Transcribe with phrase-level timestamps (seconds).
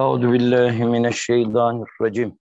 [0.00, 2.38] Euzu billahi mineşşeytanirracim.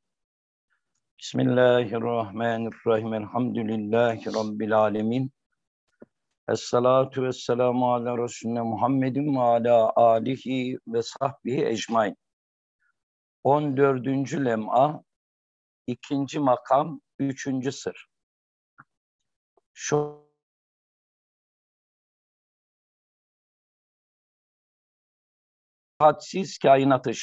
[1.20, 3.14] Bismillahirrahmanirrahim.
[3.14, 5.32] Elhamdülillahi rabbil alamin.
[6.50, 12.18] Esselatu vesselamu ala Resulüne Muhammedin ve ala alihi ve sahbihi ecmain.
[13.44, 14.08] 14.
[14.34, 15.04] lem'a,
[15.88, 18.08] ikinci makam, üçüncü sır.
[19.74, 20.26] Şu
[26.00, 27.14] hadsiz kainatı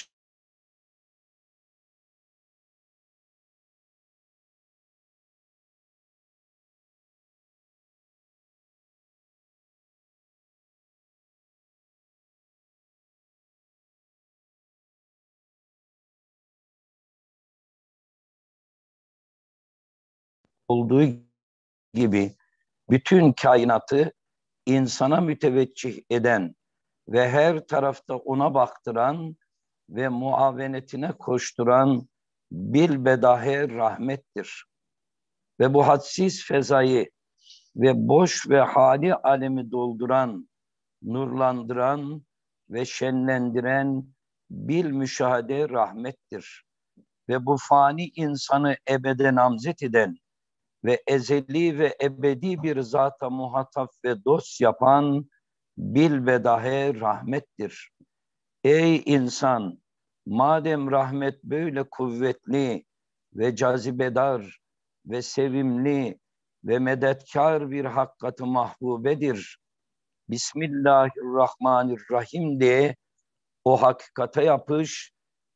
[20.72, 21.02] olduğu
[21.94, 22.36] gibi
[22.90, 24.12] bütün kainatı
[24.66, 26.54] insana müteveccih eden
[27.08, 29.36] ve her tarafta ona baktıran
[29.88, 32.08] ve muavenetine koşturan
[32.52, 34.64] bil bedahe rahmettir.
[35.60, 37.10] Ve bu hadsiz fezayı
[37.76, 40.48] ve boş ve hali alemi dolduran,
[41.02, 42.22] nurlandıran
[42.70, 44.04] ve şenlendiren
[44.50, 46.64] bil müşahede rahmettir.
[47.28, 50.16] Ve bu fani insanı ebede namzet eden
[50.84, 55.28] ve ezeli ve ebedi bir zata muhatap ve dost yapan
[55.78, 57.90] bil bedahe rahmettir.
[58.64, 59.82] Ey insan,
[60.26, 62.84] madem rahmet böyle kuvvetli
[63.34, 64.58] ve cazibedar
[65.06, 66.18] ve sevimli
[66.64, 69.58] ve medetkar bir hakkatı mahbubedir.
[70.28, 72.96] Bismillahirrahmanirrahim diye
[73.64, 75.12] o hakikate yapış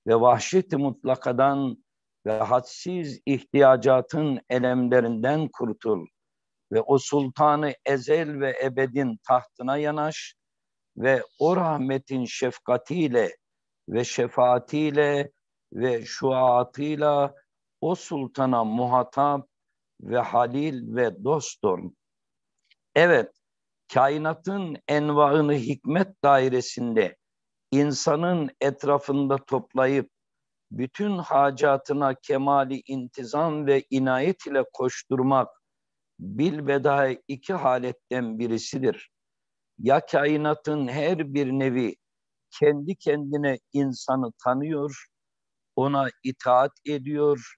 [0.07, 1.86] ve vahşet-i mutlakadan
[2.27, 6.07] ve hadsiz ihtiyacatın elemlerinden kurtul
[6.73, 10.35] ve o sultanı ezel ve ebedin tahtına yanaş
[10.97, 13.37] ve o rahmetin şefkatiyle
[13.89, 15.31] ve şefaatiyle
[15.73, 17.35] ve şuatıyla
[17.81, 19.49] o sultana muhatap
[20.01, 21.65] ve halil ve dost.
[22.95, 23.33] Evet,
[23.95, 27.17] kainatın envaını hikmet dairesinde
[27.71, 30.11] insanın etrafında toplayıp
[30.71, 35.49] bütün hacatına kemali intizam ve inayet ile koşturmak
[36.19, 39.11] bilbeda iki haletten birisidir.
[39.79, 41.97] Ya kainatın her bir nevi
[42.51, 45.07] kendi kendine insanı tanıyor,
[45.77, 47.55] ona itaat ediyor,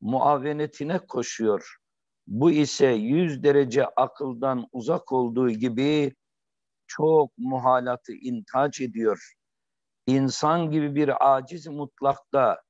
[0.00, 1.76] muavenetine koşuyor.
[2.26, 6.14] Bu ise yüz derece akıldan uzak olduğu gibi
[6.86, 9.32] çok muhalatı intaç ediyor.
[10.06, 12.62] İnsan gibi bir aciz mutlakta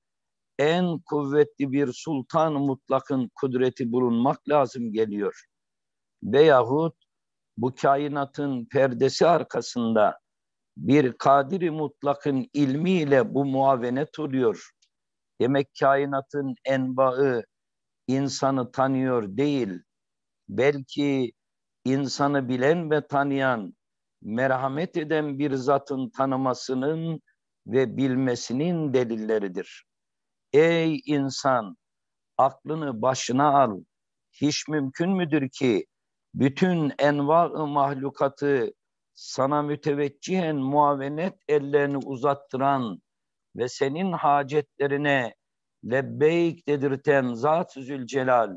[0.58, 5.44] en kuvvetli bir sultan mutlakın kudreti bulunmak lazım geliyor.
[6.22, 6.94] Veyahut
[7.56, 10.18] bu kainatın perdesi arkasında
[10.76, 14.70] bir kadiri mutlakın ilmiyle bu muavenet oluyor.
[15.40, 17.42] Demek kainatın enbaı
[18.08, 19.82] insanı tanıyor değil,
[20.48, 21.32] belki
[21.84, 23.74] insanı bilen ve tanıyan,
[24.22, 27.20] merhamet eden bir zatın tanımasının
[27.66, 29.84] ve bilmesinin delilleridir.
[30.52, 31.76] Ey insan,
[32.38, 33.80] aklını başına al.
[34.32, 35.86] Hiç mümkün müdür ki
[36.34, 38.72] bütün enva mahlukatı
[39.14, 43.02] sana müteveccihen muavenet ellerini uzattıran
[43.56, 45.34] ve senin hacetlerine
[45.84, 48.50] lebbeyk dedirten Zat-ı Zülcelal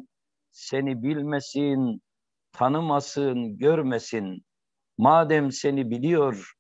[0.52, 2.02] seni bilmesin,
[2.52, 4.46] tanımasın, görmesin.
[4.98, 6.54] Madem seni biliyor,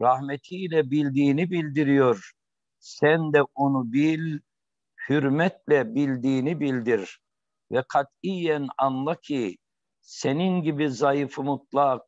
[0.00, 2.32] rahmetiyle bildiğini bildiriyor.
[2.78, 4.38] Sen de onu bil,
[5.08, 7.20] hürmetle bildiğini bildir
[7.72, 9.56] ve katiyen anla ki
[10.00, 12.02] senin gibi zayıfı mutlak,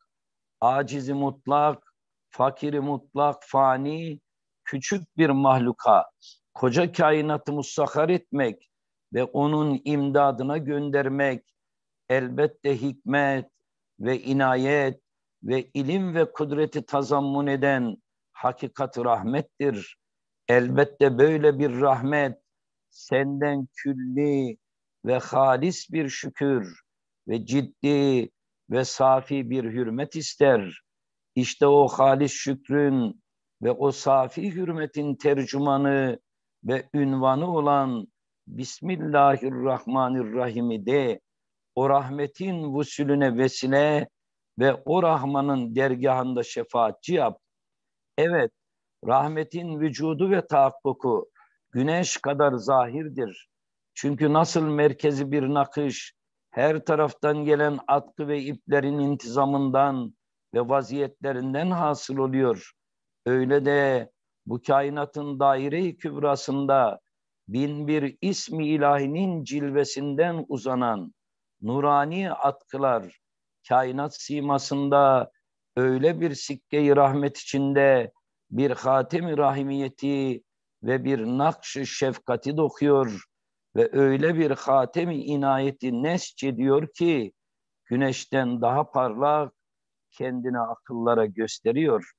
[0.60, 1.94] acizi mutlak,
[2.30, 4.20] fakiri mutlak, fani,
[4.64, 6.04] küçük bir mahluka,
[6.54, 8.70] koca kainatı musahhar etmek
[9.12, 11.54] ve onun imdadına göndermek
[12.08, 13.50] elbette hikmet
[14.00, 15.03] ve inayet
[15.44, 17.96] ve ilim ve kudreti tazammun eden
[18.32, 19.96] hakikat rahmettir.
[20.48, 22.38] Elbette böyle bir rahmet
[22.90, 24.56] senden külli
[25.04, 26.80] ve halis bir şükür
[27.28, 28.30] ve ciddi
[28.70, 30.80] ve safi bir hürmet ister.
[31.34, 33.22] İşte o halis şükrün
[33.62, 36.18] ve o safi hürmetin tercümanı
[36.64, 38.06] ve ünvanı olan
[38.46, 41.20] Bismillahirrahmanirrahim'i de
[41.74, 44.08] o rahmetin vusülüne vesile
[44.58, 47.40] ve o Rahman'ın dergahında şefaatçi yap.
[48.18, 48.52] Evet,
[49.06, 51.30] rahmetin vücudu ve tahakkuku
[51.70, 53.48] güneş kadar zahirdir.
[53.94, 56.14] Çünkü nasıl merkezi bir nakış,
[56.50, 60.14] her taraftan gelen atkı ve iplerin intizamından
[60.54, 62.72] ve vaziyetlerinden hasıl oluyor.
[63.26, 64.10] Öyle de
[64.46, 67.00] bu kainatın daire-i kübrasında
[67.48, 71.14] bin bir ismi ilahinin cilvesinden uzanan
[71.62, 73.23] nurani atkılar
[73.68, 75.30] kainat simasında
[75.76, 78.12] öyle bir sikke-i rahmet içinde
[78.50, 80.42] bir hatem-i rahimiyeti
[80.82, 83.24] ve bir nakş-ı şefkati dokuyor
[83.76, 87.32] ve öyle bir hatem-i inayeti nesç ediyor ki
[87.84, 89.52] güneşten daha parlak
[90.10, 92.12] kendine akıllara gösteriyor.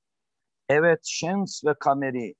[0.69, 2.35] Evet şems ve kameri,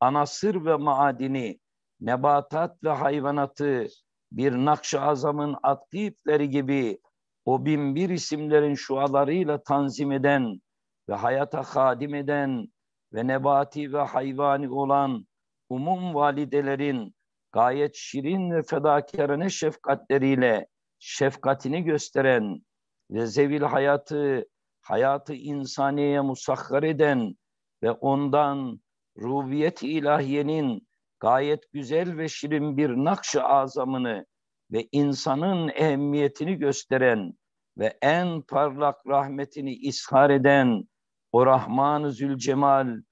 [0.00, 1.60] anasır ve maadini,
[2.00, 3.86] nebatat ve hayvanatı
[4.32, 6.98] bir nakş-ı azamın atlı ipleri gibi
[7.44, 10.60] o bin bir isimlerin şualarıyla tanzim eden
[11.08, 12.68] ve hayata hadim eden
[13.12, 15.26] ve nebati ve hayvani olan
[15.68, 17.14] umum validelerin
[17.52, 20.66] gayet şirin ve fedakarane şefkatleriyle
[20.98, 22.60] şefkatini gösteren
[23.10, 24.44] ve zevil hayatı,
[24.80, 27.34] hayatı insaniye musahhar eden
[27.82, 28.80] ve ondan
[29.18, 30.88] rubiyet ilahiyenin
[31.20, 34.26] gayet güzel ve şirin bir nakş-ı azamını
[34.72, 37.32] ve insanın ehemmiyetini gösteren
[37.78, 40.84] ve en parlak rahmetini ishar eden
[41.32, 43.02] o Rahman-ı Zülcemal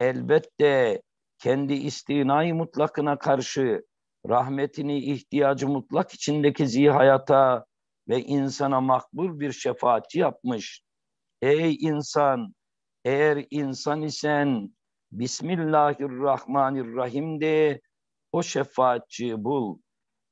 [0.00, 1.02] elbette
[1.38, 3.82] kendi istinayı mutlakına karşı
[4.28, 7.66] rahmetini ihtiyacı mutlak içindeki zihayata
[8.08, 10.82] ve insana makbul bir şefaatçi yapmış.
[11.42, 12.54] Ey insan,
[13.04, 14.76] eğer insan isen
[15.12, 17.80] Bismillahirrahmanirrahim de
[18.32, 19.78] o şefaatçi bul.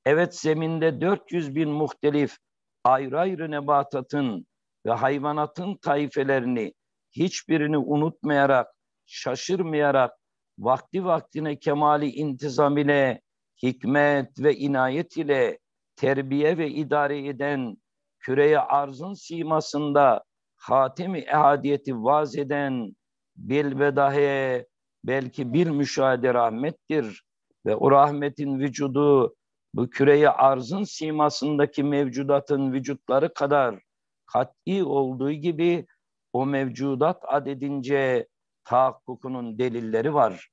[0.05, 2.37] Evet zeminde 400 bin muhtelif
[2.85, 4.47] ayrı ayrı nebatatın
[4.87, 6.75] ve hayvanatın taifelerini
[7.13, 8.67] hiçbirini unutmayarak,
[9.07, 10.13] şaşırmayarak,
[10.59, 13.21] vakti vaktine kemali intizam ile,
[13.63, 15.59] hikmet ve inayet ile
[15.97, 17.77] terbiye ve idare eden,
[18.21, 20.25] küreye arzın simasında
[20.57, 22.97] hatemi ehadiyeti vaz eden,
[23.37, 24.67] bil ve dahi
[25.05, 27.23] belki bir müşahede rahmettir
[27.67, 29.35] ve o rahmetin vücudu
[29.75, 33.81] bu küreye arzın simasındaki mevcudatın vücutları kadar
[34.27, 35.87] kat'i olduğu gibi
[36.33, 38.29] o mevcudat adedince
[38.65, 40.49] tahakkukunun delilleri var.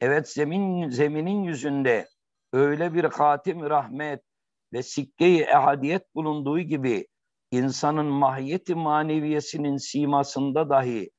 [0.00, 2.08] Evet zemin zeminin yüzünde
[2.52, 4.22] öyle bir hatim rahmet
[4.72, 7.06] ve sikke-i ehadiyet bulunduğu gibi
[7.50, 11.10] insanın mahiyeti maneviyesinin simasında dahi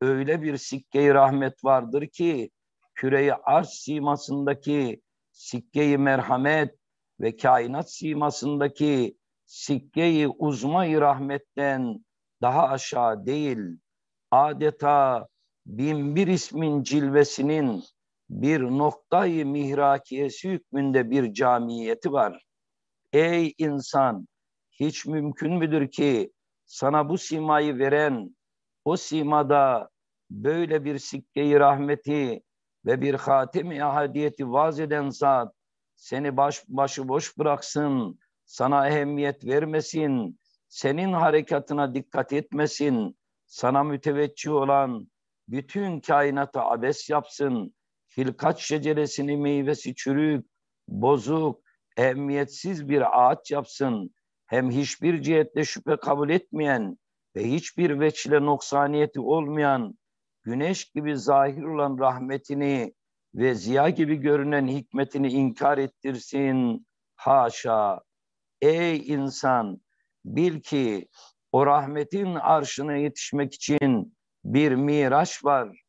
[0.00, 2.50] öyle bir sikke-i rahmet vardır ki
[2.94, 5.00] küreyi arş simasındaki
[5.32, 6.77] sikke-i merhamet
[7.20, 12.04] ve kainat simasındaki sikke-i uzma-i rahmetten
[12.42, 13.78] daha aşağı değil.
[14.30, 15.28] Adeta
[15.66, 17.84] bin bir ismin cilvesinin
[18.30, 22.44] bir noktayı mihrakiyesi hükmünde bir camiyeti var.
[23.12, 24.28] Ey insan,
[24.70, 26.32] hiç mümkün müdür ki
[26.64, 28.36] sana bu simayı veren,
[28.84, 29.88] o simada
[30.30, 32.42] böyle bir sikke-i rahmeti
[32.86, 35.54] ve bir hatem-i ahadiyeti vaz eden zat
[35.98, 45.08] seni baş, başı boş bıraksın, sana ehemmiyet vermesin, senin harekatına dikkat etmesin, sana müteveccih olan
[45.48, 47.74] bütün kainatı abes yapsın,
[48.16, 50.46] hilkat şeceresini meyvesi çürük,
[50.88, 51.60] bozuk,
[51.96, 54.14] ehemmiyetsiz bir ağaç yapsın,
[54.46, 56.98] hem hiçbir cihette şüphe kabul etmeyen
[57.36, 59.98] ve hiçbir veçile noksaniyeti olmayan,
[60.42, 62.94] güneş gibi zahir olan rahmetini
[63.34, 66.86] ve ziya gibi görünen hikmetini inkar ettirsin.
[67.16, 68.00] Haşa!
[68.60, 69.80] Ey insan!
[70.24, 71.08] Bil ki
[71.52, 75.82] o rahmetin arşına yetişmek için bir miraç var.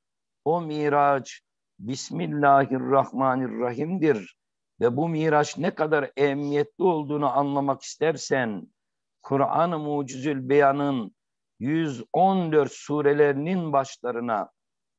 [0.45, 1.41] O miraç
[1.79, 4.37] Bismillahirrahmanirrahim'dir.
[4.81, 8.67] Ve bu miraç ne kadar emniyetli olduğunu anlamak istersen
[9.21, 11.15] Kur'an-ı Mucizül Beyan'ın
[11.59, 14.49] 114 surelerinin başlarına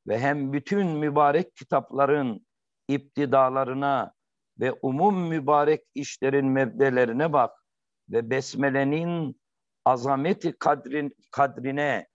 [0.07, 2.47] ve hem bütün mübarek kitapların
[2.89, 4.13] iptidalarına
[4.61, 7.65] ve umum mübarek işlerin mebdelerine bak
[8.09, 9.41] ve besmelenin
[9.85, 12.07] azameti kadrin, kadrine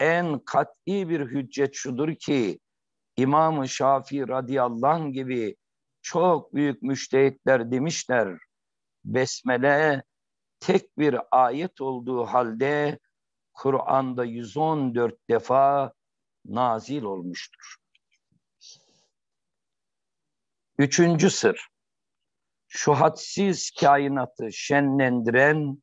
[0.00, 2.58] en kat'i bir hüccet şudur ki
[3.16, 5.56] İmam-ı Şafii radıyallahu anh gibi
[6.02, 8.38] çok büyük müştehitler demişler.
[9.04, 10.02] Besmele
[10.60, 12.98] tek bir ayet olduğu halde
[13.54, 15.92] Kur'an'da 114 defa
[16.44, 17.76] nazil olmuştur.
[20.78, 21.68] Üçüncü sır,
[22.68, 25.82] şu hadsiz kainatı şenlendiren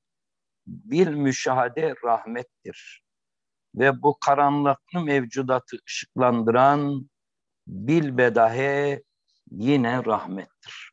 [0.67, 3.03] bir müşahede rahmettir.
[3.75, 7.09] Ve bu karanlıklı mevcudatı ışıklandıran
[7.67, 9.03] bil bedahe
[9.51, 10.91] yine rahmettir.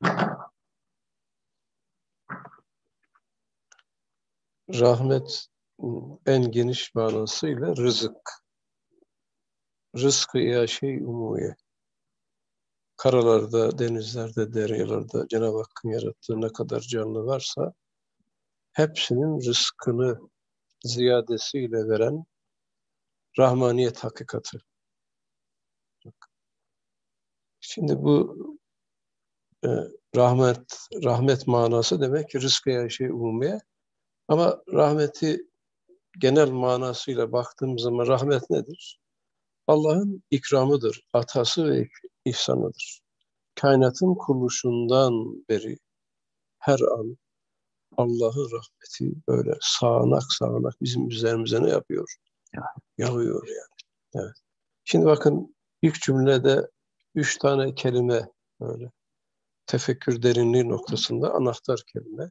[4.68, 5.46] Rahmet
[6.26, 8.45] en geniş manasıyla rızık.
[9.96, 11.56] Rızkı ya şey umuye.
[12.96, 17.72] karalarda, denizlerde, deryalarda Cenab-ı Hakk'ın yarattığı ne kadar canlı varsa
[18.72, 20.18] hepsinin rızkını
[20.84, 22.24] ziyadesiyle veren
[23.38, 24.58] rahmaniyet hakikati.
[27.60, 28.36] Şimdi bu
[29.64, 29.68] e,
[30.16, 33.60] rahmet rahmet manası demek ki rızkı şey umumiye
[34.28, 35.50] ama rahmeti
[36.18, 39.00] genel manasıyla baktığımız zaman rahmet nedir?
[39.66, 41.88] Allah'ın ikramıdır, atası ve
[42.24, 43.00] ihsanıdır.
[43.54, 45.78] Kainatın kuruluşundan beri
[46.58, 47.16] her an
[47.96, 52.16] Allah'ın rahmeti böyle sağanak sağanak bizim üzerimize ne yapıyor?
[52.98, 54.24] Yağıyor yani.
[54.24, 54.36] Evet.
[54.84, 56.70] Şimdi bakın ilk cümlede
[57.14, 58.28] üç tane kelime
[58.60, 58.90] böyle
[59.66, 62.30] tefekkür derinliği noktasında anahtar kelime.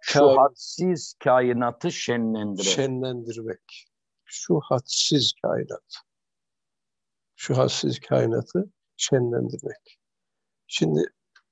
[0.00, 2.66] Şu hadsiz kainatı şenlendirmek.
[2.66, 3.86] Şenlendirmek.
[4.24, 6.07] Şu hadsiz kainat.
[7.40, 9.98] Şu hadsiz kainatı şenlendirmek.
[10.66, 11.02] Şimdi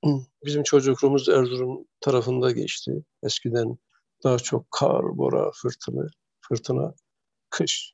[0.45, 2.91] bizim çocukluğumuz Erzurum tarafında geçti.
[3.23, 3.77] Eskiden
[4.23, 6.07] daha çok kar, bora, fırtına,
[6.41, 6.93] fırtına,
[7.49, 7.93] kış,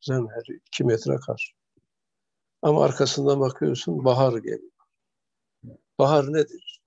[0.00, 1.54] zemher, iki metre kar.
[2.62, 4.72] Ama arkasından bakıyorsun bahar geliyor.
[5.98, 6.80] Bahar nedir?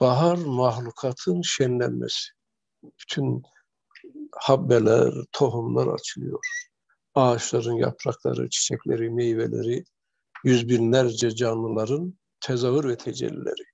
[0.00, 2.28] Bahar mahlukatın şenlenmesi.
[2.82, 3.42] Bütün
[4.36, 6.40] habbeler, tohumlar açılıyor.
[7.16, 9.84] Ağaçların yaprakları, çiçekleri, meyveleri,
[10.44, 13.64] yüz binlerce canlıların tezahür ve tecellileri.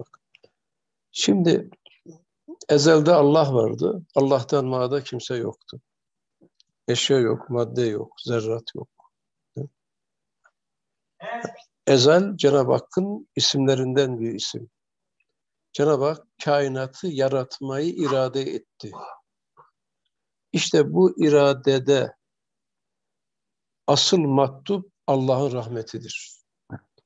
[0.00, 0.20] Bak.
[1.12, 1.70] Şimdi
[2.68, 4.02] ezelde Allah vardı.
[4.14, 5.80] Allah'tan mağda kimse yoktu.
[6.88, 8.88] Eşya yok, madde yok, zerrat yok.
[11.86, 14.70] Ezel Cenab-ı Hakk'ın isimlerinden bir isim.
[15.72, 18.92] Cenab-ı Hak kainatı yaratmayı irade etti.
[20.52, 22.14] İşte bu iradede
[23.86, 26.40] asıl mattup Allah'ın rahmetidir.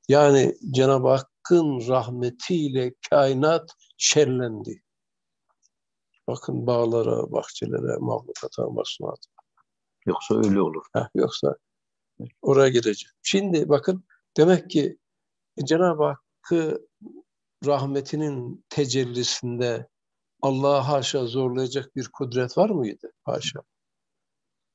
[0.08, 4.82] Yani Cenab-ı Hakk'ın rahmetiyle kainat şerlendi.
[6.28, 9.30] Bakın bağlara, bahçelere, mahlukata, masnuata.
[10.06, 10.84] Yoksa öyle olur.
[10.92, 11.56] Heh, yoksa
[12.42, 13.14] oraya gireceğim.
[13.22, 14.04] Şimdi bakın
[14.36, 14.98] demek ki
[15.64, 16.88] Cenab-ı Hakk'ı
[17.66, 19.88] rahmetinin tecellisinde
[20.42, 23.12] Allah'a haşa zorlayacak bir kudret var mıydı?
[23.24, 23.60] Haşa.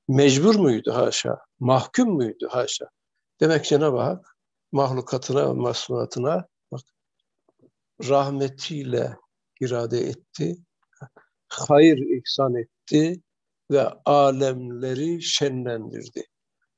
[0.08, 0.94] Mecbur muydu?
[0.94, 1.40] Haşa.
[1.64, 2.48] Mahkum muydu?
[2.52, 2.86] Haşa.
[3.40, 4.38] Demek Cenab-ı Hak
[4.72, 6.82] mahlukatına, masnuatına bak,
[8.10, 9.18] rahmetiyle
[9.62, 10.56] irade etti,
[11.48, 13.22] hayır ihsan etti
[13.72, 16.24] ve alemleri şenlendirdi.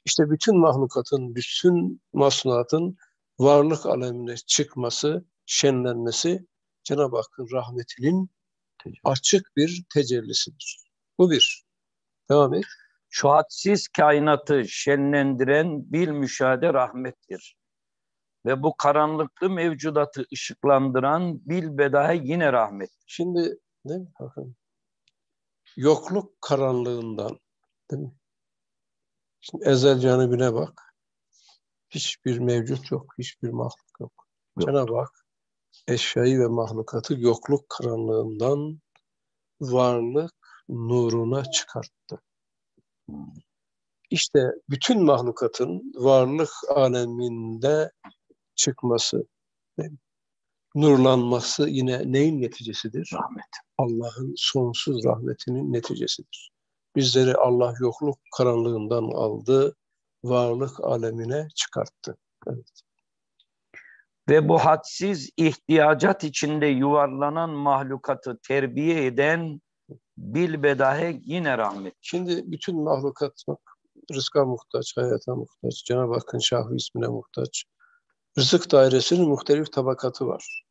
[0.05, 2.97] İşte bütün mahlukatın, bütün masnuatın
[3.39, 6.45] varlık alemine çıkması, şenlenmesi
[6.83, 8.29] Cenab-ı Hakk'ın rahmetinin
[9.03, 10.77] açık bir tecellisidir.
[11.17, 11.65] Bu bir.
[12.29, 12.65] Devam et.
[13.17, 17.57] Şu hadsiz kainatı şenlendiren bil müşahede rahmettir.
[18.45, 22.89] Ve bu karanlıklı mevcudatı ışıklandıran bil bedahe yine rahmet.
[23.07, 24.07] Şimdi değil mi?
[24.19, 24.55] Bakın.
[25.75, 27.39] Yokluk karanlığından
[27.91, 28.11] değil mi?
[29.41, 30.95] Şimdi ezel canibine bak.
[31.89, 34.13] Hiçbir mevcut yok, hiçbir mahluk yok.
[34.57, 34.67] yok.
[34.67, 35.25] Cenab-ı Hak
[35.87, 38.79] eşyayı ve mahlukatı yokluk karanlığından
[39.61, 42.21] varlık nuruna çıkarttı.
[44.09, 47.91] İşte bütün mahlukatın varlık aleminde
[48.55, 49.27] çıkması,
[50.75, 53.11] nurlanması yine neyin neticesidir?
[53.13, 53.45] Rahmet.
[53.77, 56.51] Allah'ın sonsuz rahmetinin neticesidir.
[56.95, 59.75] Bizleri Allah yokluk karanlığından aldı,
[60.23, 62.17] varlık alemine çıkarttı.
[62.47, 62.81] Evet.
[64.29, 69.61] Ve bu hadsiz ihtiyacat içinde yuvarlanan mahlukatı terbiye eden
[70.17, 71.95] bilbedahe yine rahmet.
[72.01, 73.43] Şimdi bütün mahlukat
[74.13, 77.65] rızka muhtaç, hayata muhtaç, Cenab-ı Hakk'ın şahı ismine muhtaç.
[78.37, 80.63] Rızık dairesinin muhtelif tabakatı var.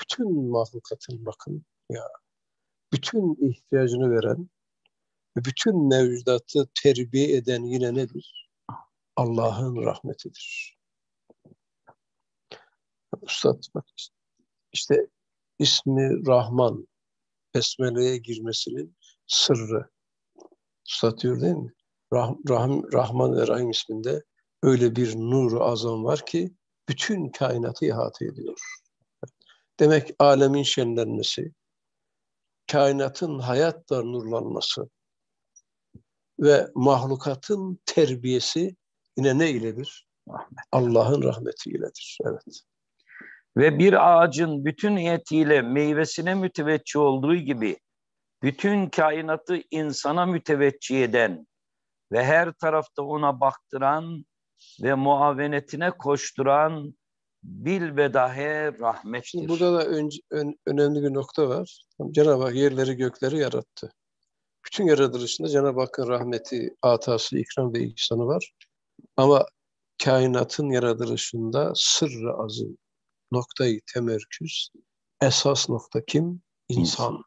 [0.00, 2.08] Bütün mahlukatın bakın ya,
[2.92, 4.48] bütün ihtiyacını veren
[5.36, 8.50] ve bütün mevcudatı terbiye eden yine nedir?
[9.16, 10.78] Allah'ın rahmetidir.
[13.22, 13.84] Üstad bak
[14.72, 15.06] işte
[15.58, 16.88] ismi Rahman,
[17.54, 19.90] Besmele'ye girmesinin sırrı.
[20.88, 21.72] Üstad diyor değil mi?
[22.12, 24.24] Rah, Rah, Rahman ve Rahim isminde
[24.62, 26.54] öyle bir nur azam var ki
[26.88, 28.58] bütün kainatı ihate ediyor.
[29.80, 31.52] Demek alemin şenlenmesi,
[32.72, 34.88] kainatın hayatla nurlanması
[36.40, 38.76] ve mahlukatın terbiyesi
[39.16, 40.08] yine ne iledir?
[40.72, 42.18] Allah'ın rahmeti iledir.
[42.24, 42.60] Evet.
[43.58, 47.76] Ve bir ağacın bütün niyetiyle meyvesine müteveccih olduğu gibi
[48.42, 51.46] bütün kainatı insana müteveccih eden
[52.12, 54.24] ve her tarafta ona baktıran
[54.82, 56.94] ve muavenetine koşturan
[57.42, 59.28] bil ve dahi rahmettir.
[59.28, 61.82] Şimdi burada da önce, ön- önemli bir nokta var.
[62.10, 63.92] Cenab-ı Hak yerleri gökleri yarattı.
[64.66, 68.52] Bütün yaratılışında Cenab-ı Hakk'ın rahmeti, atası, ikram ve ihsanı var.
[69.16, 69.46] Ama
[70.04, 72.78] kainatın yaratılışında sırrı azim,
[73.32, 74.70] noktayı temerküz,
[75.20, 76.42] esas nokta kim?
[76.68, 77.22] İnsan.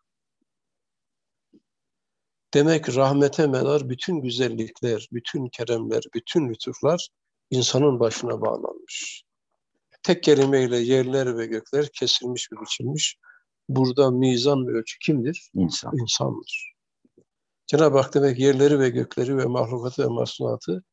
[2.53, 7.09] Demek rahmete medar bütün güzellikler, bütün keremler, bütün lütuflar
[7.49, 9.23] insanın başına bağlanmış.
[10.03, 13.17] Tek kelimeyle yerler ve gökler kesilmiş ve biçilmiş.
[13.69, 15.49] Burada mizan ve ölçü kimdir?
[15.53, 15.97] İnsan.
[15.97, 16.73] İnsandır.
[17.67, 20.83] Cenab-ı Hak demek yerleri ve gökleri ve mahlukatı ve masnuatı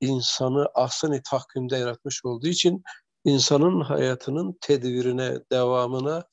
[0.00, 2.82] insanı ahsen-i tahkimde yaratmış olduğu için
[3.24, 6.24] insanın hayatının tedbirine, devamına,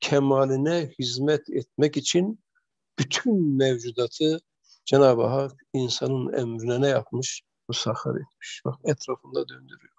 [0.00, 2.40] kemaline hizmet etmek için
[2.98, 4.38] bütün mevcudatı
[4.84, 7.42] Cenab-ı Hak insanın emrine ne yapmış?
[7.68, 8.62] Musahhar etmiş.
[8.64, 9.94] Bak etrafında döndürüyor.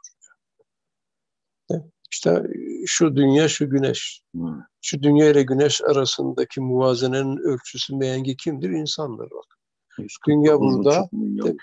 [2.15, 2.43] İşte
[2.85, 4.21] şu dünya, şu güneş.
[4.35, 4.41] Hı.
[4.81, 8.69] Şu dünya ile güneş arasındaki muvazenenin ölçüsü meyengi kimdir?
[8.69, 9.57] İnsandır bak.
[9.97, 11.09] 149 Dünya burada,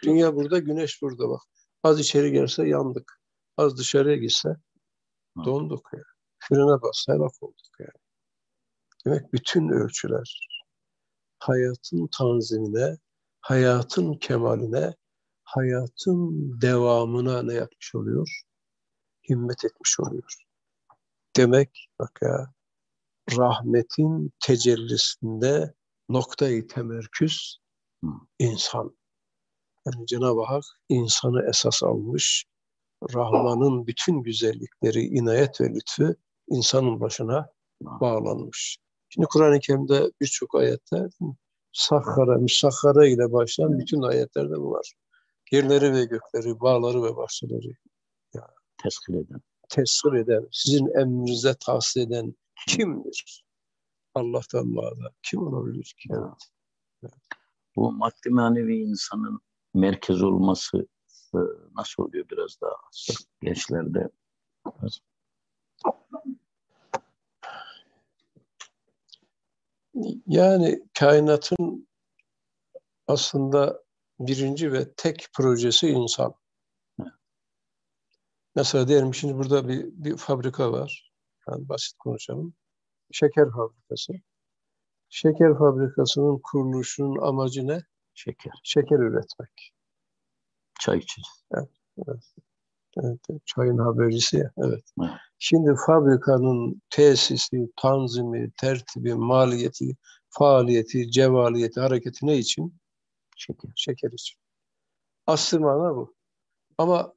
[0.03, 1.41] dünya burada, güneş burada bak.
[1.83, 3.21] Az içeri gelse yandık.
[3.57, 4.57] Az dışarıya gitse.
[5.37, 6.05] Donduk yani.
[6.39, 8.03] Frene bas, helak olduk yani.
[9.07, 10.49] Demek bütün ölçüler
[11.43, 12.99] hayatın tanzimine,
[13.41, 14.95] hayatın kemaline,
[15.45, 18.43] hayatın devamına ne yapmış oluyor?
[19.31, 20.35] Himmet etmiş oluyor.
[21.37, 22.53] Demek bak ya
[23.39, 25.75] rahmetin tecellisinde
[26.09, 27.59] noktayı temerküz
[28.39, 28.97] insan.
[29.87, 32.45] Yani Cenab-ı Hak insanı esas almış.
[33.15, 36.15] Rahman'ın bütün güzellikleri, inayet ve lütfu
[36.49, 37.49] insanın başına
[37.81, 38.79] bağlanmış.
[39.09, 41.09] Şimdi Kur'an-ı Kerim'de birçok ayette
[41.73, 44.93] sakhara, müsakhara ile başlayan bütün ayetlerde bu var.
[45.53, 47.77] Yerleri ve gökleri, bağları ve bahçeleri
[48.83, 49.41] teskil eden.
[49.69, 52.35] tesir eden, sizin emrinize tahsis eden
[52.69, 53.45] kimdir?
[54.15, 55.11] Allah'tan bağlı.
[55.23, 56.09] Kim olabilir ki?
[56.13, 57.13] Evet.
[57.77, 59.41] Bu maddi manevi insanın
[59.75, 60.87] merkez olması
[61.77, 62.77] nasıl oluyor biraz daha
[63.43, 64.09] gençlerde?
[70.27, 71.89] Yani kainatın
[73.07, 73.83] aslında
[74.21, 76.35] birinci ve tek projesi insan.
[78.55, 81.13] Mesela diyelim şimdi burada bir, bir fabrika var.
[81.49, 82.55] Yani basit konuşalım.
[83.13, 84.13] Şeker fabrikası.
[85.09, 87.83] Şeker fabrikasının kuruluşunun amacı ne?
[88.15, 89.73] Şeker, Şeker üretmek.
[90.81, 91.45] Çay içeceğiz.
[92.97, 94.53] Evet, çayın habercisi ya.
[94.59, 94.85] Evet.
[95.01, 95.11] Evet.
[95.39, 99.97] Şimdi fabrikanın tesisi, tanzimi, tertibi, maliyeti,
[100.29, 102.75] faaliyeti, cevaliyeti, hareketi ne için?
[103.37, 103.71] Şeker.
[103.77, 104.39] Şeker için.
[105.27, 106.15] Aslı mana bu.
[106.79, 107.15] Ama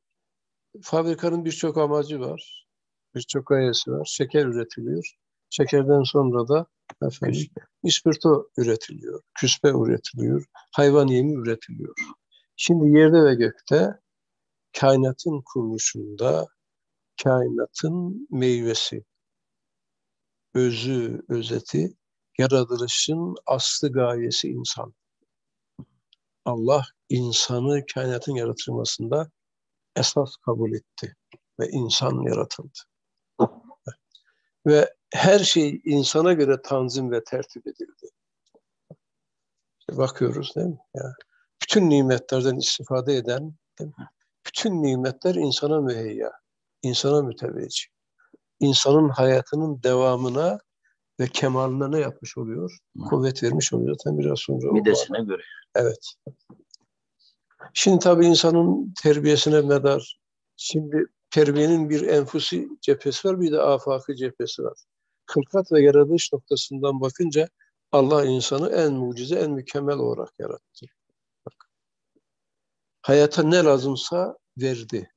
[0.82, 2.68] fabrikanın birçok amacı var.
[3.16, 4.06] Birçok gayesi var.
[4.06, 5.16] Şeker üretiliyor.
[5.50, 6.66] Şekerden sonra da
[7.02, 7.48] efendim,
[7.84, 9.22] ispirto üretiliyor.
[9.34, 10.46] Küspe üretiliyor.
[10.72, 11.96] Hayvan yemi üretiliyor.
[12.56, 14.00] Şimdi yerde ve gökte
[14.80, 16.48] kainatın kuruluşunda
[17.24, 19.06] kainatın meyvesi,
[20.54, 21.94] özü, özeti,
[22.40, 24.94] yaratılışın aslı gayesi insan.
[26.46, 29.32] Allah insanı kainatın yaratılmasında
[29.96, 31.16] esas kabul etti
[31.60, 32.80] ve insan yaratıldı.
[34.68, 38.10] Ve her şey insana göre tanzim ve tertip edildi.
[39.80, 40.80] İşte bakıyoruz değil mi?
[40.96, 41.14] Ya,
[41.66, 43.54] bütün nimetlerden istifade eden,
[44.48, 46.32] bütün nimetler insana müheyya,
[46.82, 47.86] insana müteveccih.
[48.60, 50.60] İnsanın hayatının devamına
[51.20, 52.78] ve kemaline ne yapmış oluyor?
[53.10, 53.96] Kuvvet vermiş oluyor.
[53.98, 54.72] Zaten biraz sonra.
[54.72, 55.42] Midesine göre.
[55.76, 56.14] Evet.
[57.74, 60.20] Şimdi tabii insanın terbiyesine medar.
[60.58, 64.78] Şimdi terbiyenin bir enfusi cephesi var, bir de afakı cephesi var.
[65.32, 67.48] Hılkat ve yaratılış noktasından bakınca
[67.92, 70.86] Allah insanı en mucize, en mükemmel olarak yarattı.
[73.06, 75.12] Hayata ne lazımsa verdi.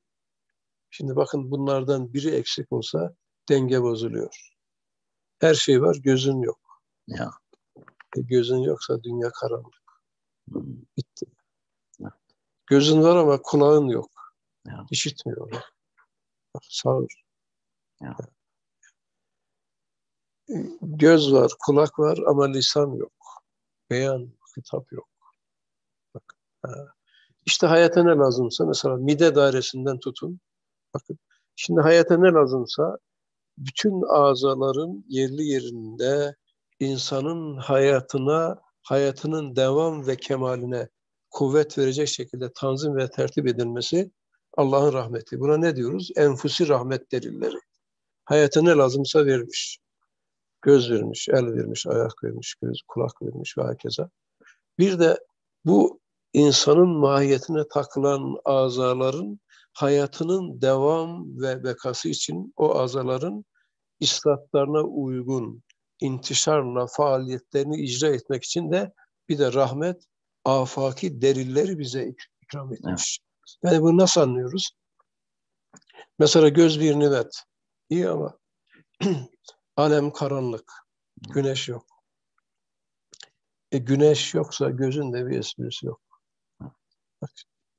[0.89, 3.15] Şimdi bakın bunlardan biri eksik olsa
[3.49, 4.51] denge bozuluyor.
[5.39, 6.59] Her şey var, gözün yok.
[7.07, 7.31] Ya.
[8.17, 10.01] E, gözün yoksa dünya karanlık.
[10.51, 10.63] Hmm.
[10.97, 11.25] Bitti.
[12.01, 12.13] Evet.
[12.67, 14.11] Gözün var ama kulağın yok.
[14.67, 14.85] Ya.
[14.91, 15.51] İşitmiyor.
[16.55, 17.23] Bak, sağır.
[18.01, 18.17] Ya.
[20.81, 23.13] Göz var, kulak var ama lisan yok.
[23.89, 25.09] Beyan, hitap yok.
[26.15, 26.33] Bak.
[26.61, 26.98] ha.
[27.49, 30.39] İşte hayata ne lazımsa mesela mide dairesinden tutun.
[30.93, 31.19] Bakın.
[31.55, 32.97] Şimdi hayata ne lazımsa
[33.57, 36.35] bütün azaların yerli yerinde
[36.79, 40.89] insanın hayatına, hayatının devam ve kemaline
[41.29, 44.11] kuvvet verecek şekilde tanzim ve tertip edilmesi
[44.57, 45.39] Allah'ın rahmeti.
[45.39, 46.11] Buna ne diyoruz?
[46.15, 47.59] Enfusi rahmet delilleri.
[48.25, 49.79] Hayata ne lazımsa vermiş.
[50.61, 54.03] Göz vermiş, el vermiş, ayak vermiş, göz, kulak vermiş ve herkese.
[54.79, 55.17] Bir de
[55.65, 55.98] bu
[56.33, 59.39] insanın mahiyetine takılan azaların
[59.73, 63.45] hayatının devam ve bekası için o azaların
[63.99, 65.63] istatlarına uygun
[65.99, 68.93] intişarla faaliyetlerini icra etmek için de
[69.29, 70.03] bir de rahmet
[70.45, 73.19] afaki delilleri bize ikram etmiş.
[73.63, 74.71] Yani bunu nasıl anlıyoruz?
[76.19, 77.43] Mesela göz bir nimet.
[77.89, 78.37] İyi ama
[79.77, 80.73] alem karanlık.
[81.33, 81.85] Güneş yok.
[83.71, 86.01] E güneş yoksa gözün de bir esprisi yok.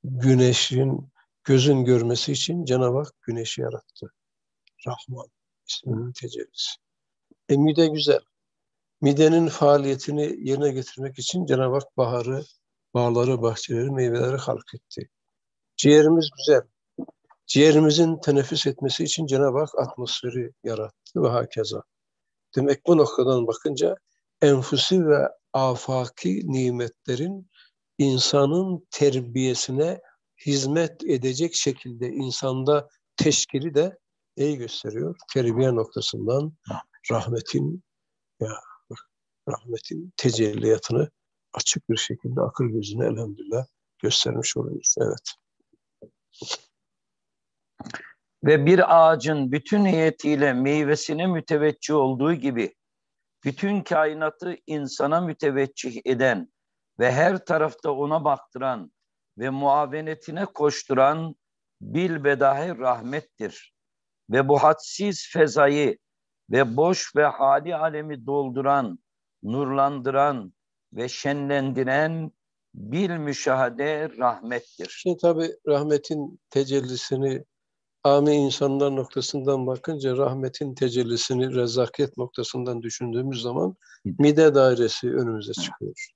[0.05, 1.11] Güneşin
[1.45, 4.13] gözün görmesi için Cenab-ı Hak güneşi yarattı.
[4.87, 5.27] Rahman
[5.69, 6.71] isminin tecellisi.
[7.49, 8.21] E mide güzel.
[9.01, 12.45] Midenin faaliyetini yerine getirmek için Cenab-ı Hak baharı,
[12.95, 15.09] bağları, bahçeleri, meyveleri halk etti.
[15.77, 16.63] Ciğerimiz güzel.
[17.47, 21.83] Ciğerimizin teneffüs etmesi için Cenab-ı Hak atmosferi yarattı ve hakeza.
[22.57, 23.97] Demek bu noktadan bakınca
[24.43, 27.51] enfusi ve afaki nimetlerin
[28.01, 30.01] insanın terbiyesine
[30.47, 33.99] hizmet edecek şekilde insanda teşkili de
[34.37, 35.17] neyi gösteriyor?
[35.33, 36.53] Terbiye noktasından
[37.13, 37.83] rahmetin
[38.41, 38.49] ya
[39.49, 41.11] rahmetin tecelliyatını
[41.53, 43.67] açık bir şekilde akıl gözüne elhamdülillah
[44.03, 44.95] göstermiş oluyoruz.
[45.01, 45.35] Evet.
[48.45, 52.75] Ve bir ağacın bütün niyetiyle meyvesine müteveccih olduğu gibi
[53.45, 56.53] bütün kainatı insana müteveccih eden
[57.01, 58.93] ve her tarafta ona baktıran
[59.39, 61.37] ve muavenetine koşturan
[61.81, 63.75] bilbedahi rahmettir.
[64.31, 65.99] Ve bu hadsiz fezayı
[66.51, 68.99] ve boş ve hali alemi dolduran,
[69.43, 70.53] nurlandıran
[70.93, 72.33] ve şenlendiren
[72.75, 74.97] bil müşahede rahmettir.
[75.03, 77.45] Şimdi tabi rahmetin tecellisini
[78.05, 86.11] ami insanlar noktasından bakınca rahmetin tecellisini rezaket noktasından düşündüğümüz zaman mide dairesi önümüze çıkıyor.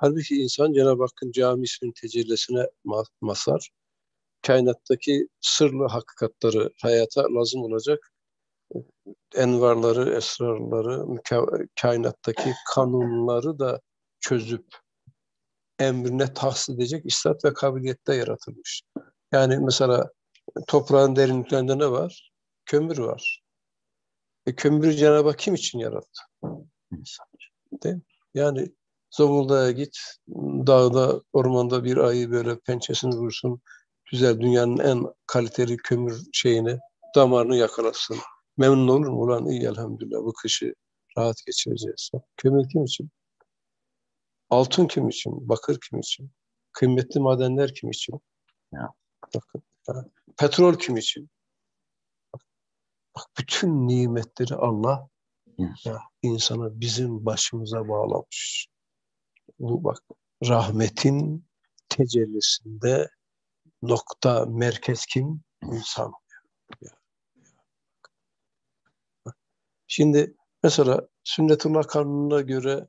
[0.00, 2.66] Halbuki insan Cenab-ı Hakk'ın camisinin tecellisine
[3.20, 3.70] masar.
[4.46, 8.12] Kainattaki sırlı hakikatları hayata lazım olacak
[9.34, 11.18] envarları, esrarları,
[11.80, 13.80] kainattaki kanunları da
[14.20, 14.66] çözüp
[15.78, 18.82] emrine tahsis edecek istat ve kabiliyette yaratılmış.
[19.32, 20.10] Yani mesela
[20.66, 22.32] toprağın derinliklerinde ne var?
[22.66, 23.42] Kömür var.
[24.46, 26.22] E, kömürü Cenab-ı Hak kim için yarattı?
[27.82, 28.02] Değil mi?
[28.34, 28.68] Yani
[29.10, 29.98] Zonguldak'a git,
[30.66, 33.60] dağda, ormanda bir ayı böyle pençesini vursun,
[34.10, 36.78] güzel dünyanın en kaliteli kömür şeyini,
[37.16, 38.16] damarını yakalasın.
[38.56, 39.20] Memnun olur mu?
[39.22, 40.74] Ulan iyi elhamdülillah bu kışı
[41.18, 42.10] rahat geçireceğiz.
[42.36, 43.10] Kömür kim için?
[44.50, 45.48] Altın kim için?
[45.48, 46.30] Bakır kim için?
[46.72, 48.20] Kıymetli madenler kim için?
[48.72, 48.88] Ya.
[49.34, 49.62] Bakın.
[50.36, 51.30] Petrol kim için?
[52.34, 52.42] Bak,
[53.16, 55.08] bak bütün nimetleri Allah
[55.84, 58.68] ya, insana bizim başımıza bağlamış.
[59.60, 59.98] Bu bak
[60.48, 61.44] rahmetin
[61.88, 63.10] tecellisinde
[63.82, 65.42] nokta merkez kim?
[65.62, 66.12] İnsan.
[69.86, 72.88] Şimdi mesela sünnetullah kanununa göre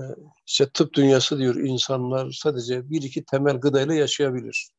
[0.00, 0.04] e,
[0.46, 4.70] işte tıp dünyası diyor insanlar sadece bir iki temel gıdayla yaşayabilir.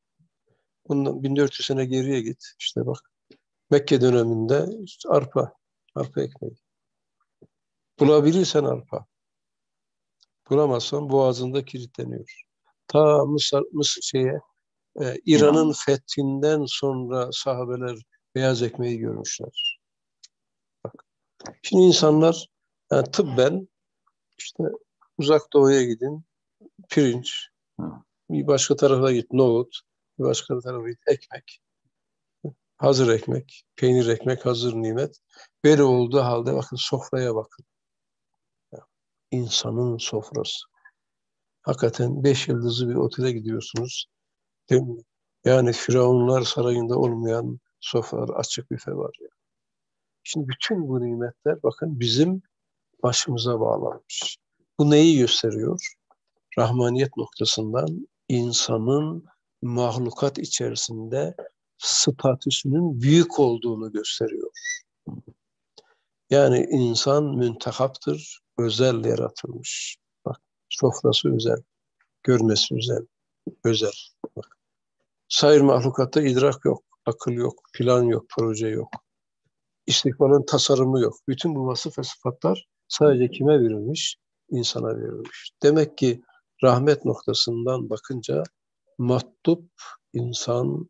[0.88, 2.44] Bundan 1400 sene geriye git.
[2.60, 3.12] İşte bak
[3.70, 5.54] Mekke döneminde işte arpa,
[5.96, 6.56] arpa ekmeği.
[8.00, 9.06] Bulabilirsen arpa.
[10.50, 12.44] Bulamazsan boğazında kilitleniyor.
[12.88, 14.40] Ta Mısır, Mısır şeye
[15.02, 17.98] e, İran'ın fethinden sonra sahabeler
[18.36, 19.80] beyaz ekmeği görmüşler.
[20.86, 20.94] Bak.
[21.62, 22.48] Şimdi insanlar
[22.92, 23.68] yani tıbben
[24.38, 24.64] işte
[25.18, 26.26] uzak doğuya gidin
[26.90, 27.48] pirinç,
[28.30, 29.80] bir başka tarafa git nohut,
[30.20, 31.62] bir başka tarafa git ekmek.
[32.78, 35.20] Hazır ekmek, peynir ekmek, hazır nimet.
[35.64, 37.66] Böyle olduğu halde bakın sofraya bakın.
[39.34, 40.66] İnsanın sofrası.
[41.62, 44.06] Hakikaten beş yıldızlı bir otele gidiyorsunuz.
[44.70, 45.02] Değil mi?
[45.46, 49.28] Yani Firavunlar sarayında olmayan sofralar, açık büfe var ya.
[50.24, 52.42] Şimdi bütün bu nimetler bakın bizim
[53.04, 54.38] başımıza bağlanmış.
[54.80, 55.94] Bu neyi gösteriyor?
[56.58, 59.26] Rahmaniyet noktasından insanın
[59.62, 61.36] mahlukat içerisinde
[61.78, 64.52] statüsünün büyük olduğunu gösteriyor.
[66.30, 69.98] Yani insan müntehaptır, özel yaratılmış.
[70.26, 70.38] Bak,
[70.70, 71.64] sofrası özel,
[72.24, 73.06] görmesi özel,
[73.64, 73.94] özel.
[74.36, 74.58] Bak.
[75.30, 78.90] Sayır mahlukatta idrak yok, akıl yok, plan yok, proje yok.
[79.88, 81.14] İstikbalın tasarımı yok.
[81.28, 84.18] Bütün bu vasıf ve sıfatlar sadece kime verilmiş?
[84.50, 85.52] İnsana verilmiş.
[85.64, 86.22] Demek ki
[86.64, 88.44] rahmet noktasından bakınca
[88.98, 89.72] mattup
[90.14, 90.90] insan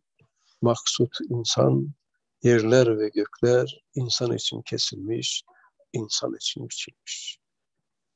[0.62, 1.94] maksut insan,
[2.44, 5.44] yerler ve gökler insan için kesilmiş,
[5.94, 7.43] insan için biçilmiş.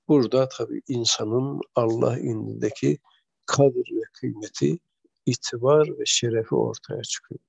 [0.08, 3.00] Burada tabii insanın Allah indindeki
[3.46, 4.80] kadir ve kıymeti,
[5.26, 7.40] itibar ve şerefi ortaya çıkıyor.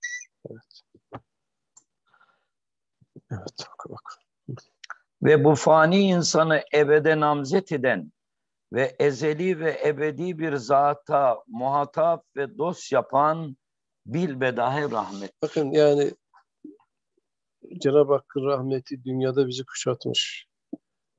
[0.50, 0.82] Evet.
[3.30, 4.18] Evet, bak bak.
[5.22, 8.12] Ve bu fani insanı ebede namzet eden
[8.72, 13.56] ve ezeli ve ebedi bir zata muhatap ve dost yapan
[14.06, 15.42] bilbedahe rahmet.
[15.42, 16.14] Bakın yani
[17.78, 20.47] Cenab-ı Hakk'ın rahmeti dünyada bizi kuşatmış.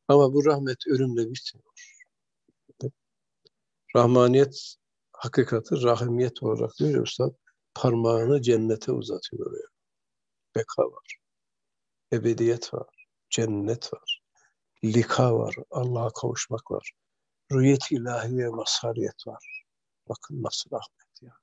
[0.09, 1.73] Ama bu rahmet ölümle bitmiyor.
[3.95, 4.75] Rahmaniyet
[5.11, 7.31] hakikati rahimiyet olarak diyor ya
[7.73, 9.51] parmağını cennete uzatıyor.
[9.53, 9.73] Yani.
[10.55, 11.17] Beka var,
[12.13, 14.21] ebediyet var, cennet var,
[14.83, 16.91] lika var, Allah'a kavuşmak var.
[17.51, 19.63] Rüyet ilahiye mazhariyet var.
[20.09, 21.33] Bakın nasıl rahmet ya.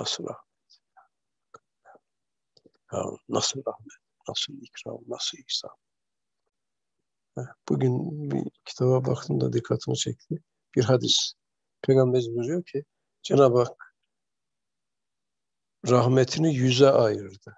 [0.00, 0.80] Nasıl rahmet.
[2.92, 5.83] Ya nasıl rahmet, nasıl ikram, nasıl ihsan.
[7.68, 10.42] Bugün bir kitaba baktım da dikkatimi çekti.
[10.76, 11.32] Bir hadis.
[11.82, 12.84] Peygamberimiz buyuruyor ki
[13.22, 13.96] Cenab-ı Hak
[15.88, 17.56] rahmetini yüze ayırdı.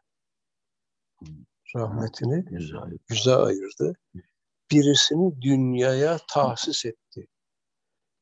[1.77, 2.45] Rahmetini
[3.09, 3.93] yüze ayırdı.
[4.71, 7.27] Birisini dünyaya tahsis etti.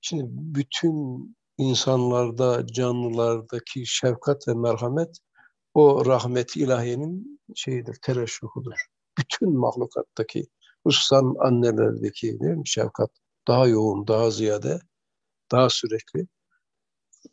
[0.01, 5.19] Şimdi bütün insanlarda, canlılardaki şefkat ve merhamet
[5.75, 8.87] o rahmeti ilahiyenin şeyidir, tereşuhudur.
[9.19, 10.47] Bütün mahlukattaki
[10.85, 13.11] hususan annelerdeki değil mi, şefkat
[13.49, 14.81] daha yoğun, daha ziyade,
[15.53, 16.27] daha sürekli.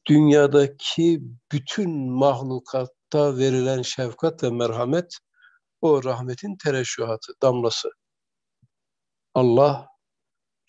[0.08, 5.18] Dünyadaki bütün mahlukatta verilen şefkat ve merhamet
[5.82, 7.90] o rahmetin tereşühatı, damlası.
[9.34, 9.88] Allah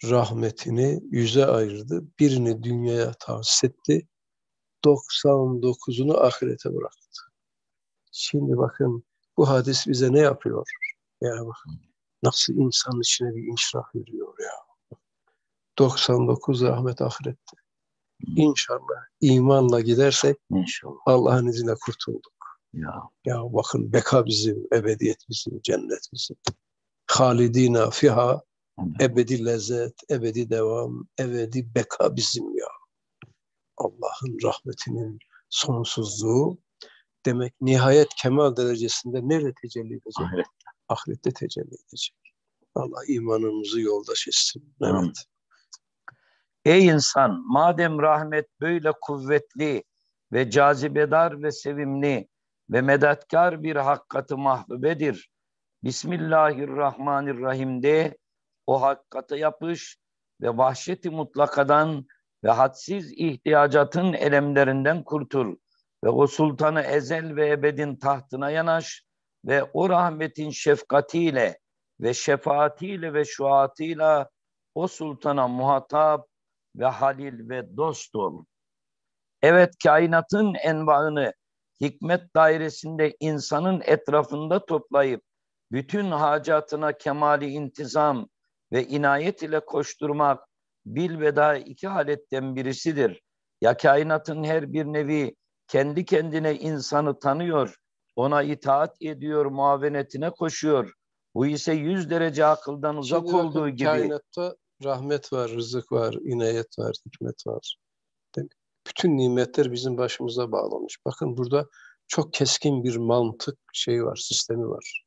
[0.05, 2.05] rahmetini yüze ayırdı.
[2.18, 4.09] Birini dünyaya tahsis etti.
[4.85, 7.23] 99'unu ahirete bıraktı.
[8.12, 9.05] Şimdi bakın
[9.37, 10.66] bu hadis bize ne yapıyor?
[11.21, 11.91] Yani bakın
[12.22, 14.52] nasıl insan içine bir inşirah veriyor ya.
[15.78, 17.56] 99 rahmet ahirette.
[18.37, 20.96] İnşallah imanla gidersek İnşallah.
[21.06, 22.32] Allah'ın izniyle kurtulduk.
[22.72, 23.02] Ya.
[23.24, 26.37] Ya bakın beka bizim, ebediyet bizim, cennet bizim.
[27.06, 28.42] Halidina fiha,
[29.00, 32.68] ebedi lezzet, ebedi devam, ebedi beka bizim ya.
[33.76, 36.58] Allah'ın rahmetinin sonsuzluğu
[37.26, 40.26] demek nihayet kemal derecesinde nerede tecelli edecek?
[40.26, 40.62] Ahirette.
[40.92, 42.16] Ahirette tecelli edecek.
[42.74, 44.74] Allah imanımızı yoldaş etsin.
[44.83, 45.26] Evet.
[46.64, 49.85] Ey insan madem rahmet böyle kuvvetli
[50.33, 52.28] ve cazibedar ve sevimli
[52.70, 55.31] ve medatkar bir hakikati mahbubedir.
[55.85, 58.18] Bismillahirrahmanirrahim de
[58.66, 59.98] o hakikate yapış
[60.40, 62.07] ve vahşeti mutlakadan
[62.44, 65.57] ve hadsiz ihtiyacatın elemlerinden kurtul
[66.05, 69.05] ve o sultanı ezel ve ebedin tahtına yanaş
[69.44, 71.59] ve o rahmetin şefkatiyle
[72.00, 74.28] ve şefaatiyle ve şuatıyla
[74.74, 76.26] o sultana muhatap
[76.76, 78.44] ve halil ve dost ol.
[79.42, 81.33] Evet kainatın envaını
[81.81, 85.22] hikmet dairesinde insanın etrafında toplayıp
[85.72, 88.28] bütün hacatına kemali intizam
[88.72, 90.44] ve inayet ile koşturmak
[90.87, 93.22] bilveda iki haletten birisidir.
[93.61, 95.37] Ya kainatın her bir nevi
[95.68, 97.76] kendi kendine insanı tanıyor,
[98.16, 100.92] ona itaat ediyor, muavenetine koşuyor.
[101.35, 103.85] Bu ise yüz derece akıldan uzak Şimdi bakın, olduğu gibi.
[103.85, 107.77] Kainatta rahmet var, rızık var, inayet var, hikmet var.
[108.88, 110.98] Bütün nimetler bizim başımıza bağlamış.
[111.07, 111.66] Bakın burada
[112.09, 115.05] çok keskin bir mantık şey var, sistemi var.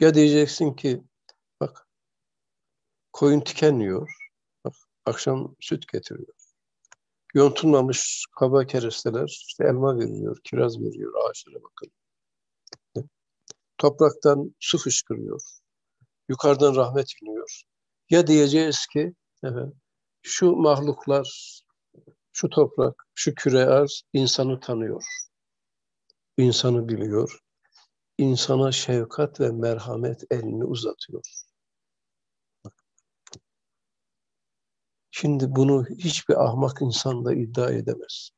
[0.00, 1.02] Ya diyeceksin ki
[1.60, 1.88] bak
[3.12, 4.10] koyun tiken yiyor.
[4.64, 4.74] Bak,
[5.06, 6.37] akşam süt getiriyor.
[7.34, 11.90] Yontulmamış kaba keresteler işte elma veriyor, kiraz veriyor ağaçlara bakın.
[13.78, 15.42] Topraktan su fışkırıyor.
[16.28, 17.62] Yukarıdan rahmet iniyor.
[18.10, 19.80] Ya diyeceğiz ki efendim,
[20.22, 21.60] şu mahluklar,
[22.32, 25.04] şu toprak, şu küre arz insanı tanıyor.
[26.36, 27.38] İnsanı biliyor.
[28.18, 31.22] İnsana şefkat ve merhamet elini uzatıyor.
[35.20, 38.30] Şimdi bunu hiçbir ahmak insan da iddia edemez.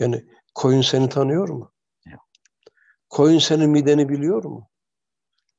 [0.00, 1.72] Yani koyun seni tanıyor mu?
[2.06, 2.20] Yok.
[3.08, 4.68] Koyun senin mideni biliyor mu?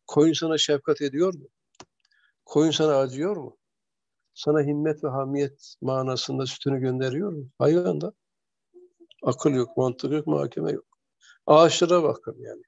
[0.08, 1.48] Koyun sana şefkat ediyor mu?
[2.46, 3.58] Koyun sana acıyor mu?
[4.34, 7.50] Sana himmet ve hamiyet manasında sütünü gönderiyor mu?
[7.60, 8.14] Hayvanda.
[9.24, 10.86] Akıl yok, mantık yok, mahkeme yok.
[11.46, 12.64] Ağaçlara bakın yani.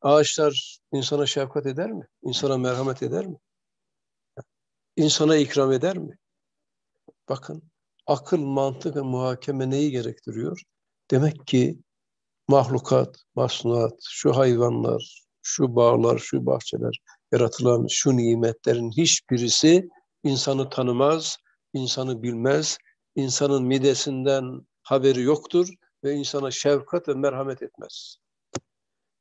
[0.00, 2.08] Ağaçlar insana şefkat eder mi?
[2.22, 3.36] İnsana merhamet eder mi?
[4.96, 6.18] İnsana ikram eder mi?
[7.28, 7.62] Bakın
[8.06, 10.62] akıl, mantık ve muhakeme neyi gerektiriyor?
[11.10, 11.78] Demek ki
[12.48, 17.00] mahlukat, masnuat, şu hayvanlar, şu bağlar, şu bahçeler,
[17.32, 19.88] yaratılan şu nimetlerin hiçbirisi
[20.24, 21.36] insanı tanımaz,
[21.72, 22.78] insanı bilmez,
[23.14, 25.68] insanın midesinden haberi yoktur
[26.04, 28.16] ve insana şefkat ve merhamet etmez.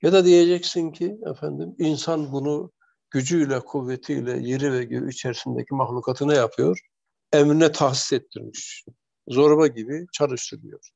[0.02, 2.72] Ya da diyeceksin ki efendim insan bunu
[3.16, 6.80] gücüyle, kuvvetiyle yeri ve göğü içerisindeki mahlukatı ne yapıyor?
[7.34, 8.86] Emrine tahsis ettirmiş.
[9.28, 10.90] Zorba gibi çalıştırıyor.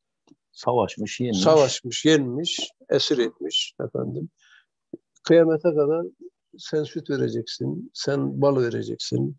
[0.51, 1.41] Savaşmış, yenmiş.
[1.41, 4.29] Savaşmış, yenmiş, esir etmiş efendim.
[5.23, 6.05] Kıyamete kadar
[6.58, 9.38] sen süt vereceksin, sen bal vereceksin.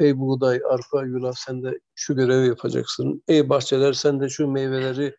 [0.00, 3.22] Ey buğday, arpa, yulaf sen de şu görevi yapacaksın.
[3.28, 5.16] Ey bahçeler sen de şu meyveleri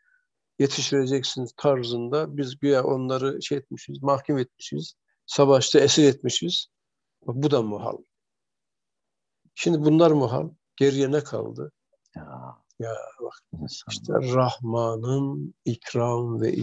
[0.59, 4.93] yetiştireceksin tarzında biz güya onları şey etmişiz, mahkum etmişiz.
[5.25, 6.67] Savaşta esir etmişiz.
[7.27, 7.97] Bu da muhal.
[9.55, 10.49] Şimdi bunlar muhal.
[10.75, 11.71] Geriye ne kaldı?
[12.15, 13.91] Ya, Ya bak insan.
[13.91, 16.55] işte Rahman'ın ikram ve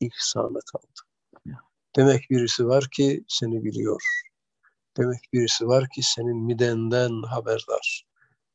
[0.00, 1.00] ihsanı kaldı.
[1.46, 1.56] Ya.
[1.96, 4.02] Demek birisi var ki seni biliyor.
[4.96, 8.04] Demek birisi var ki senin midenden haberdar.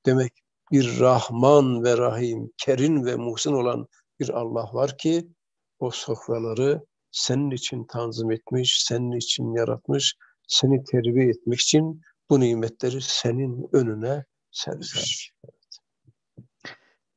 [0.06, 0.34] Demek
[0.72, 3.88] bir Rahman ve Rahim, Kerim ve Muhsin olan
[4.20, 5.28] bir Allah var ki
[5.80, 10.16] o sofraları senin için tanzim etmiş, senin için yaratmış,
[10.50, 15.34] seni terbiye etmek için bu nimetleri senin önüne sermiş.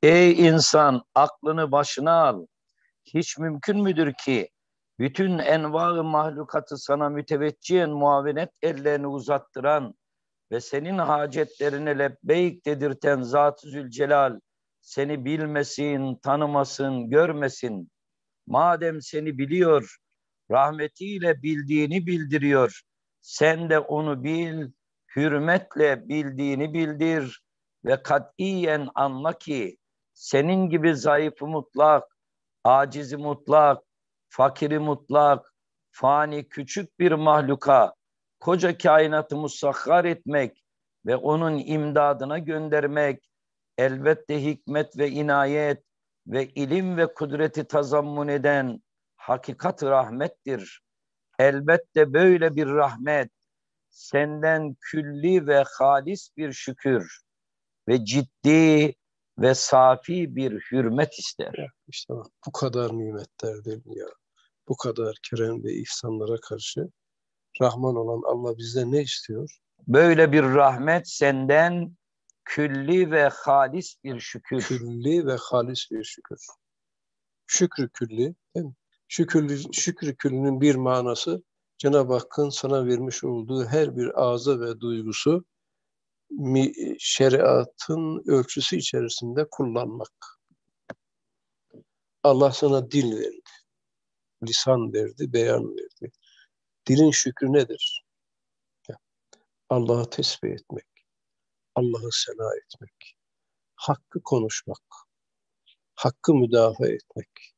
[0.02, 2.46] Ey insan aklını başına al.
[3.04, 4.48] Hiç mümkün müdür ki
[4.98, 9.94] bütün enva mahlukatı sana müteveccihen muavenet ellerini uzattıran
[10.52, 14.40] ve senin hacetlerine lebbeyk dedirten Zat-ı Zülcelal
[14.80, 17.90] seni bilmesin, tanımasın, görmesin.
[18.46, 19.96] Madem seni biliyor,
[20.50, 22.82] rahmetiyle bildiğini bildiriyor.
[23.22, 24.70] Sen de onu bil,
[25.16, 27.42] hürmetle bildiğini bildir
[27.84, 29.76] ve katiyen anla ki
[30.14, 32.16] senin gibi zayıfı mutlak,
[32.64, 33.82] acizi mutlak,
[34.28, 35.54] fakiri mutlak,
[35.90, 37.94] fani küçük bir mahluka
[38.40, 40.64] koca kainatı musakhar etmek
[41.06, 43.30] ve onun imdadına göndermek
[43.78, 45.84] elbette hikmet ve inayet
[46.26, 48.82] ve ilim ve kudreti tazammun eden
[49.16, 50.81] hakikat rahmettir.
[51.42, 53.30] Elbette böyle bir rahmet
[53.90, 57.20] senden külli ve halis bir şükür
[57.88, 58.94] ve ciddi
[59.38, 61.70] ve safi bir hürmet ister.
[61.88, 64.06] İşte bak bu kadar nimetler değil mi ya?
[64.68, 66.88] Bu kadar kerem ve ihsanlara karşı
[67.60, 69.58] Rahman olan Allah bizden ne istiyor?
[69.86, 71.96] Böyle bir rahmet senden
[72.44, 74.62] külli ve halis bir şükür.
[74.62, 76.38] Külli ve halis bir şükür.
[77.46, 78.74] Şükrü külli değil mi?
[79.12, 81.42] Şükrü, şükrü küllünün bir manası
[81.78, 85.44] Cenab-ı Hakk'ın sana vermiş olduğu her bir ağza ve duygusu
[86.98, 90.40] şeriatın ölçüsü içerisinde kullanmak.
[92.22, 93.50] Allah sana dil verdi,
[94.46, 96.12] lisan verdi, beyan verdi.
[96.88, 98.04] Dilin şükrü nedir?
[99.68, 100.86] Allah'ı tesbih etmek,
[101.74, 103.16] Allah'ı sena etmek,
[103.74, 104.82] hakkı konuşmak,
[105.94, 107.51] hakkı müdafaa etmek,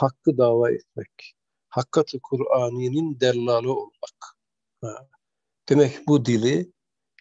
[0.00, 1.34] hakkı dava etmek,
[1.68, 4.36] hakkatı Kur'ani'nin dellalı olmak.
[4.80, 5.08] Ha.
[5.68, 6.72] Demek bu dili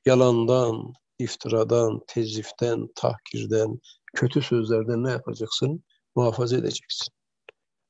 [0.06, 3.80] yalandan, iftiradan, teziften, tahkirden,
[4.16, 5.84] kötü sözlerden ne yapacaksın?
[6.16, 7.13] Muhafaza edeceksin.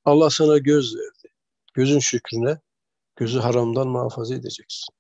[0.06, 1.34] Allah sana göz verdi.
[1.74, 2.60] Gözün şükrüne,
[3.16, 4.94] gözü haramdan muhafaza edeceksin.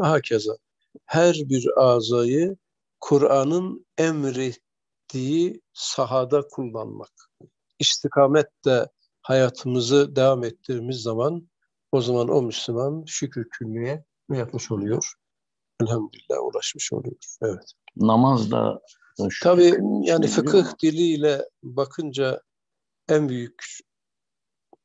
[0.00, 0.56] Hakeza
[1.06, 2.56] her bir azayı
[3.00, 7.12] Kur'an'ın emrettiği sahada kullanmak.
[7.78, 8.86] İstikamette
[9.24, 11.48] hayatımızı devam ettirdiğimiz zaman
[11.92, 15.14] o zaman o Müslüman şükür küllüye ne yapmış oluyor?
[15.80, 17.16] Elhamdülillah ulaşmış oluyor.
[17.42, 17.72] Evet.
[17.96, 18.80] Namazda
[19.42, 22.42] Tabii yani fıkıh diliyle bakınca
[23.08, 23.64] en büyük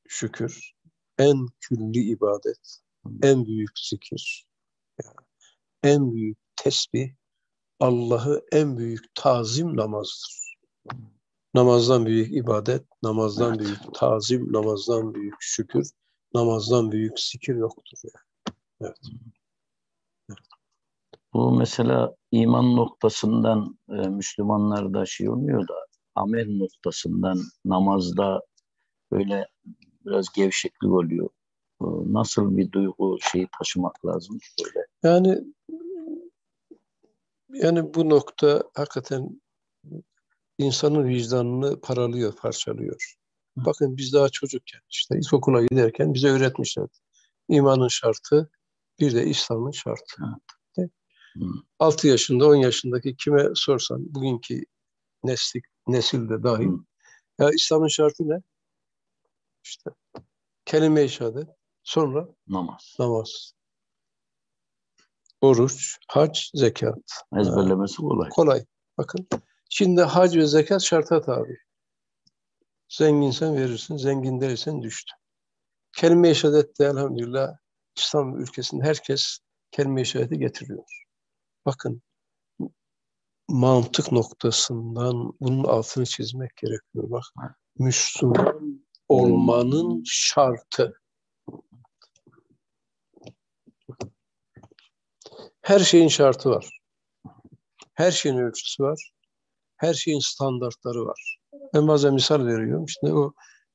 [0.08, 0.72] şükür,
[1.18, 2.80] en külli ibadet,
[3.24, 4.46] en büyük zikir,
[5.04, 5.16] yani
[5.84, 7.10] en büyük tesbih,
[7.80, 10.56] Allah'ı en büyük tazim namazdır.
[11.54, 13.60] Namazdan büyük ibadet, namazdan Evet.
[13.60, 15.90] büyük tazim, namazdan büyük şükür,
[16.34, 17.98] namazdan büyük zikir yoktur.
[18.04, 18.24] Yani.
[18.82, 18.98] Evet.
[21.34, 25.74] Bu mesela iman noktasından e, Müslümanlarda şey olmuyor da
[26.16, 28.42] amel noktasından namazda
[29.12, 29.48] böyle
[30.06, 31.30] biraz gevşeklik oluyor.
[31.82, 34.86] E, Nasıl bir duygu şeyi taşımak lazım böyle.
[35.04, 35.44] Yani
[37.54, 39.42] yani bu nokta hakikaten
[40.60, 43.16] insanın vicdanını paralıyor, parçalıyor.
[43.56, 46.98] Bakın biz daha çocukken işte ilkokula giderken bize öğretmişlerdi.
[47.50, 48.52] İmanın şartı
[49.00, 50.24] bir de İslam'ın şartı.
[50.76, 50.90] Hı.
[51.80, 54.64] 6 yaşında 10 yaşındaki kime sorsan bugünkü
[55.24, 56.68] neslik, nesil de dahil.
[56.68, 56.80] Hı.
[57.40, 58.42] Ya İslam'ın şartı ne?
[59.64, 59.90] İşte
[60.66, 61.48] kelime-i şehadet,
[61.84, 62.96] sonra Namaz.
[63.00, 63.54] namaz,
[65.42, 67.24] oruç, hac, zekat.
[67.40, 68.30] Ezberlemesi kolay.
[68.30, 68.66] Kolay.
[68.98, 69.28] Bakın.
[69.70, 71.58] Şimdi hac ve zekat şarta tabi.
[72.90, 75.14] Zenginsen verirsin, zengin değilsen düştü.
[75.94, 77.58] Kelime-i şehadet de elhamdülillah
[77.98, 79.40] İslam ülkesinde herkes
[79.72, 81.06] kelime-i şehadeti getiriyor.
[81.66, 82.02] Bakın
[83.48, 87.12] mantık noktasından bunun altını çizmek gerekiyor.
[87.12, 87.24] Bak
[87.78, 91.02] Müslüman olmanın şartı.
[95.62, 96.80] Her şeyin şartı var.
[97.94, 99.12] Her şeyin ölçüsü var.
[99.80, 101.38] Her şeyin standartları var.
[101.74, 102.86] Ben bazen misal veriyorum.
[102.86, 103.34] İşte o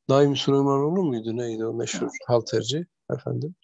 [0.08, 3.54] Naim Süleymanoğlu muydu neydi o meşhur halterci efendim.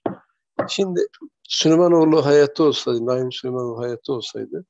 [0.69, 1.01] Şimdi
[1.49, 4.65] Süleymanoğlu hayatta olsaydı, Naim Süleymanoğlu hayatta olsaydı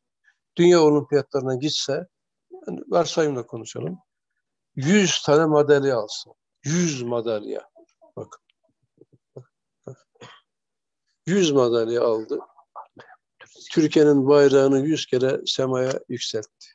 [0.56, 2.06] dünya olimpiyatlarına gitse
[2.66, 3.98] yani varsayımla konuşalım.
[4.76, 6.32] 100 tane madalya alsın.
[6.64, 7.68] 100 madalya.
[8.16, 8.40] Bakın.
[11.26, 12.38] 100 madalya aldı.
[13.72, 16.66] Türkiye'nin bayrağını 100 kere semaya yükseltti.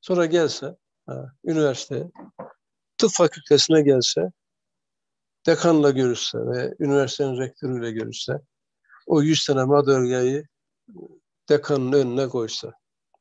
[0.00, 0.76] Sonra gelse
[1.06, 2.10] ha, üniversiteye,
[2.98, 4.32] tıp fakültesine gelse,
[5.46, 8.32] dekanla görüşse ve üniversitenin rektörüyle görüşse,
[9.06, 10.44] o 100 tane madalyayı
[11.48, 12.72] dekanın önüne koysa,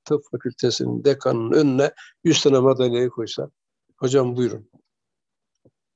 [0.06, 1.92] tıp fakültesinin dekanının önüne
[2.24, 3.50] 100 tane madalyayı koysa,
[3.98, 4.70] hocam buyurun.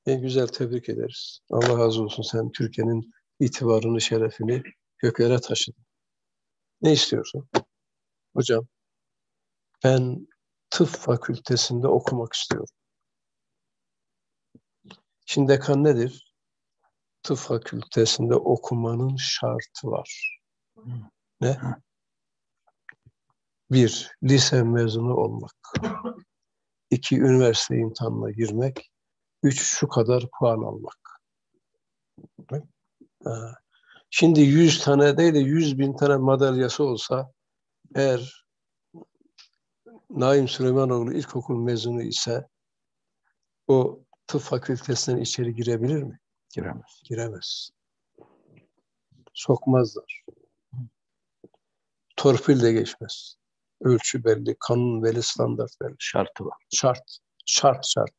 [0.06, 1.40] En güzel tebrik ederiz.
[1.50, 4.62] Allah razı olsun sen Türkiye'nin itibarını, şerefini
[4.98, 5.84] göklere taşıdın.
[6.82, 7.48] Ne istiyorsun?
[8.36, 8.66] Hocam
[9.84, 10.26] ben
[10.74, 12.74] tıp fakültesinde okumak istiyorum.
[15.26, 16.34] Şimdi dekan nedir?
[17.22, 20.40] Tıp fakültesinde okumanın şartı var.
[21.40, 21.58] Ne?
[23.70, 25.54] Bir, lise mezunu olmak.
[26.90, 28.90] İki, üniversite imtihanına girmek.
[29.42, 31.20] Üç, şu kadar puan almak.
[34.10, 37.32] Şimdi yüz tane değil de yüz bin tane madalyası olsa
[37.94, 38.43] eğer
[40.16, 42.48] Naim Süleymanoğlu ilkokul mezunu ise
[43.66, 46.18] o tıp fakültesinden içeri girebilir mi?
[46.54, 47.02] Giremez.
[47.04, 47.70] Giremez.
[49.32, 50.24] Sokmazlar.
[52.16, 53.34] Torpil de geçmez.
[53.80, 55.96] Ölçü belli, kanun belli, standart belli.
[55.98, 56.58] Şartı var.
[56.74, 58.12] Şart, şart, şart.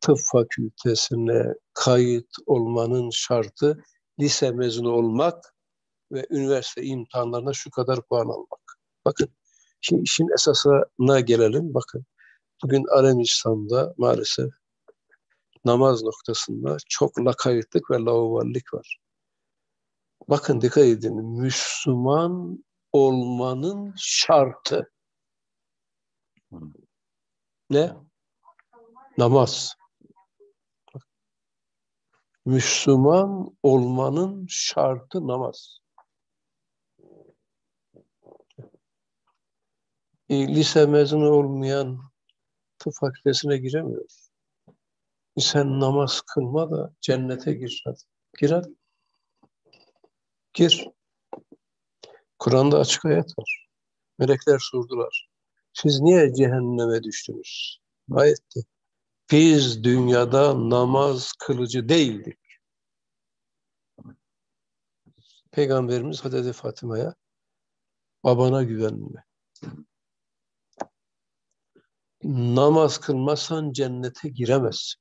[0.00, 3.84] Tıp fakültesine kayıt olmanın şartı
[4.20, 5.54] lise mezunu olmak
[6.12, 8.78] ve üniversite imtihanlarına şu kadar puan almak.
[9.04, 9.28] Bakın,
[9.82, 11.74] şimdi işin esasına gelelim.
[11.74, 12.04] Bakın,
[12.62, 14.50] bugün alem İslam'da maalesef
[15.64, 18.98] namaz noktasında çok lakaytlık ve lauvallik var.
[20.28, 24.92] Bakın dikkat edin, Müslüman olmanın şartı.
[27.70, 27.96] Ne?
[29.18, 29.74] Namaz.
[32.44, 35.81] Müslüman olmanın şartı namaz.
[40.32, 42.00] E, lise mezunu olmayan
[42.78, 44.04] tıp fakültesine giremiyor.
[45.36, 47.98] E, sen namaz kılma da cennete gir hadi.
[48.38, 48.74] Gir hadi.
[50.52, 50.88] Gir.
[52.38, 53.68] Kur'an'da açık ayet var.
[54.18, 55.28] Melekler sordular.
[55.72, 57.78] Siz niye cehenneme düştünüz?
[58.12, 58.60] Ayette.
[59.30, 62.38] Biz dünyada namaz kılıcı değildik.
[65.50, 67.14] Peygamberimiz Hazreti Fatıma'ya
[68.24, 69.24] babana güvenme.
[72.24, 75.00] Namaz kılmazsan cennete giremezsin.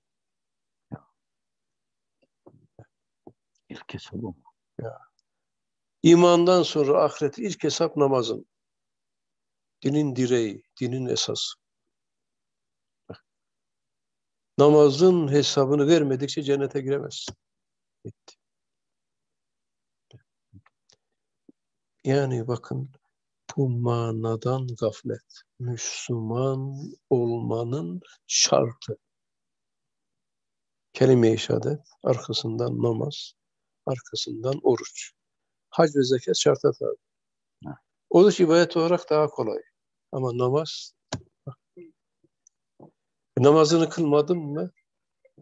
[3.69, 4.35] İlk hesap bu.
[4.79, 4.99] Ya.
[6.03, 8.45] İmandan sonra ahiret ilk hesap namazın.
[9.83, 11.53] Dinin direği, dinin esası.
[14.57, 17.35] Namazın hesabını vermedikçe cennete giremezsin.
[18.05, 18.35] Bitti.
[22.03, 22.91] Yani bakın
[23.57, 25.41] bu manadan gaflet.
[25.59, 26.75] Müslüman
[27.09, 28.97] olmanın şartı.
[30.93, 33.33] Kelime-i şehadet, arkasından namaz,
[33.85, 35.11] arkasından oruç.
[35.69, 36.95] Hac ve zekat şarta tabi.
[38.09, 39.61] Oruç ibadet olarak daha kolay.
[40.11, 40.93] Ama namaz
[43.37, 44.71] namazını kılmadın mı?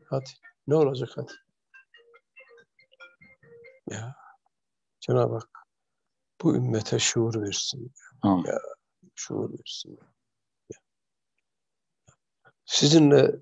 [0.06, 0.30] Hadi.
[0.68, 1.32] Ne olacak hadi?
[3.90, 4.16] Ya
[5.00, 5.59] Cenab-ı Hak
[6.42, 7.92] bu ümmete şuur versin.
[8.22, 8.46] Amin.
[8.46, 8.60] Ya,
[9.16, 10.00] şuur versin.
[10.72, 10.78] Ya.
[12.66, 13.36] Sizinle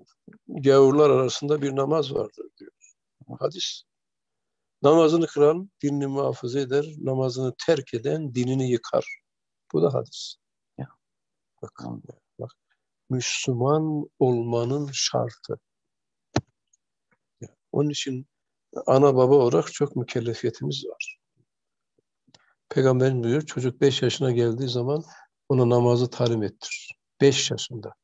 [0.48, 2.72] gavurlar arasında bir namaz vardır diyor.
[3.38, 3.82] Hadis.
[4.82, 9.22] Namazını kılan dinini muhafaza eder, namazını terk eden dinini yıkar.
[9.72, 10.36] Bu da hadis.
[10.78, 10.88] Ya.
[11.62, 12.02] Bakın.
[13.10, 15.60] Müslüman olmanın şartı.
[17.72, 18.26] Onun için
[18.86, 21.17] ana baba olarak çok mükellefiyetimiz var.
[22.70, 25.04] Peygamberimiz buyuruyor, çocuk 5 yaşına geldiği zaman
[25.48, 26.98] ona namazı talim ettir.
[27.20, 27.94] 5 yaşında.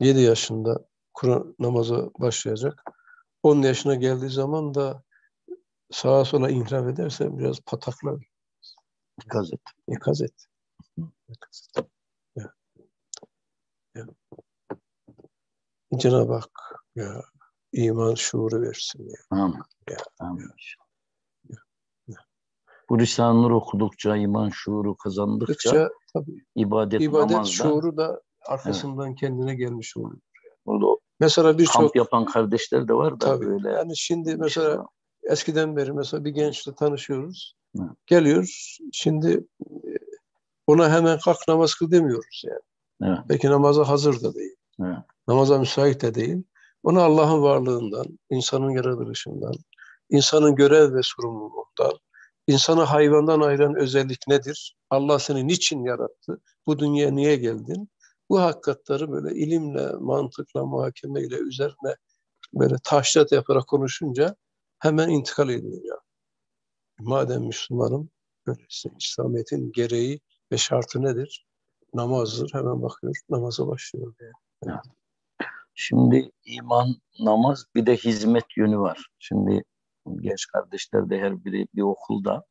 [0.00, 2.84] 7 yaşında Kur'an namaza başlayacak.
[3.42, 5.02] 10 yaşına geldiği zaman da
[5.90, 8.24] sağa sola inhiraf ederse biraz pataklar.
[9.24, 9.60] İkaz et.
[9.88, 10.46] İkaz et.
[11.28, 11.86] İkaz et.
[12.36, 12.52] Ya.
[13.94, 14.06] Ya.
[15.96, 16.50] Cenab-ı Hak
[16.96, 17.22] ya,
[17.72, 19.08] iman şuuru versin.
[19.08, 19.38] Ya.
[19.38, 19.62] Amin.
[19.90, 19.96] Ya.
[20.18, 20.50] Amin.
[22.90, 29.54] Bu Risale-i okudukça, iman şuuru kazandıkça Kıkça, tabii, ibadet, ibadet namazda şuuru da arkasından kendine
[29.54, 30.20] gelmiş oluyor.
[30.66, 33.70] burada Mesela birçok kamp yapan kardeşler de var da tabii böyle.
[33.70, 34.86] yani şimdi mesela
[35.22, 37.56] eskiden beri mesela bir gençle tanışıyoruz.
[37.78, 37.90] Evet.
[38.06, 38.68] Geliyor.
[38.92, 39.90] Şimdi e,
[40.66, 42.60] ona hemen kalk namaz kıl demiyoruz yani.
[43.02, 43.18] Evet.
[43.28, 44.56] Belki namaza hazır da değil.
[44.80, 44.98] Evet.
[45.28, 46.42] Namaza müsait de değil.
[46.82, 49.54] Ona Allah'ın varlığından, insanın yaratılışından,
[50.10, 51.92] insanın görev ve sorumluluğundan,
[52.46, 54.76] insanı hayvandan ayıran özellik nedir?
[54.90, 56.40] Allah seni niçin yarattı?
[56.66, 57.88] Bu dünyaya niye geldin?
[58.30, 61.96] Bu hakikatleri böyle ilimle, mantıkla, muhakemeyle üzerine
[62.54, 64.36] böyle taşlat yaparak konuşunca
[64.78, 65.96] hemen intikal ediyor ya.
[66.98, 68.10] Madem Müslümanım,
[68.46, 70.20] öyleyse İslamiyet'in gereği
[70.52, 71.46] ve şartı nedir?
[71.94, 72.50] Namazdır.
[72.54, 74.14] Hemen bakıyor, namaza başlıyor.
[74.64, 74.80] Yani.
[75.74, 79.06] Şimdi iman, namaz bir de hizmet yönü var.
[79.18, 79.62] Şimdi
[80.20, 82.44] genç kardeşler de her biri bir okulda.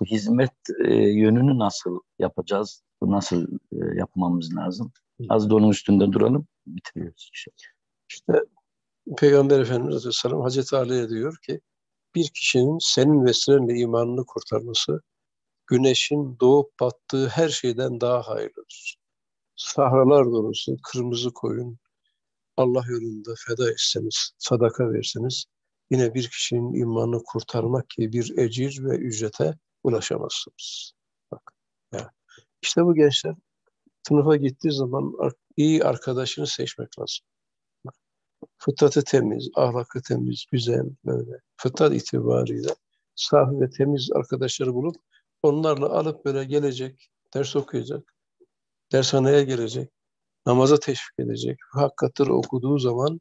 [0.00, 2.82] Bu hizmet e, yönünü nasıl yapacağız?
[3.00, 4.92] Bu nasıl e, yapmamız lazım?
[5.28, 6.46] Az da onun üstünde duralım.
[6.66, 7.30] Bitiriyoruz.
[7.34, 7.50] Işte.
[8.10, 8.32] İşte
[9.18, 11.60] Peygamber Efendimiz Aleyhisselam Hazreti Ali'ye diyor ki
[12.14, 15.00] bir kişinin senin vesilenle imanını kurtarması
[15.66, 18.96] güneşin doğup battığı her şeyden daha hayırlıdır.
[19.56, 21.78] Sahralar dolusu kırmızı koyun
[22.56, 25.44] Allah yolunda feda etseniz, sadaka verseniz
[25.92, 30.92] yine bir kişinin imanını kurtarmak gibi bir ecir ve ücrete ulaşamazsınız.
[31.32, 31.52] Bak.
[31.92, 32.06] Yani
[32.62, 33.34] işte bu gençler
[34.08, 35.14] sınıfa gittiği zaman
[35.56, 37.26] iyi arkadaşını seçmek lazım.
[38.58, 41.40] Fıtratı temiz, ahlakı temiz, güzel böyle.
[41.56, 42.74] Fıtrat itibariyle
[43.14, 44.96] safi ve temiz arkadaşları bulup
[45.42, 48.14] onlarla alıp böyle gelecek, ders okuyacak,
[48.92, 49.90] dershaneye gelecek,
[50.46, 51.58] namaza teşvik edecek.
[51.70, 53.20] Hakikatleri okuduğu zaman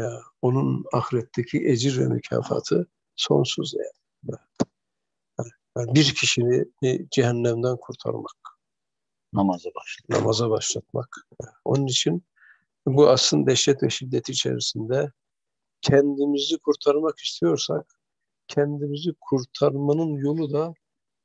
[0.00, 2.86] ya, onun ahiretteki ecir ve mükafatı
[3.16, 4.38] sonsuz yani.
[5.76, 6.64] yani bir kişini
[7.10, 8.36] cehennemden kurtarmak.
[9.32, 10.20] Namaza başlatmak.
[10.20, 11.16] Namaza başlatmak.
[11.64, 12.24] Onun için
[12.86, 15.12] bu aslında dehşet ve şiddet içerisinde
[15.80, 17.86] kendimizi kurtarmak istiyorsak
[18.48, 20.74] kendimizi kurtarmanın yolu da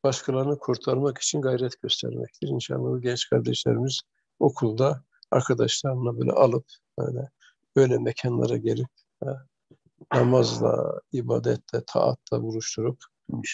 [0.03, 2.47] başkalarını kurtarmak için gayret göstermektir.
[2.47, 4.01] İnşallah genç kardeşlerimiz
[4.39, 6.65] okulda arkadaşlarına böyle alıp
[6.99, 7.30] böyle
[7.76, 8.89] böyle mekanlara gelip
[9.23, 9.45] ha,
[10.13, 12.97] namazla, ibadetle, taatle buluşturup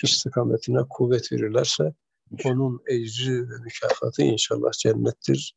[0.03, 1.93] istikametine kuvvet verirlerse
[2.45, 5.55] onun ecri ve mükafatı inşallah cennettir.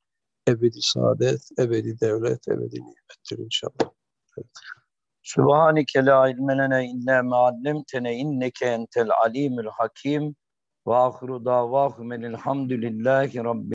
[0.48, 3.90] Ebedi saadet, ebedi devlet, ebedi nimettir inşallah.
[4.38, 4.46] Evet.
[5.22, 10.36] Sübhaneke la ilme lene illa ma allemtene inneke entel alimul hakim
[10.86, 13.72] ve ahiru davahum elhamdülillahi rabbil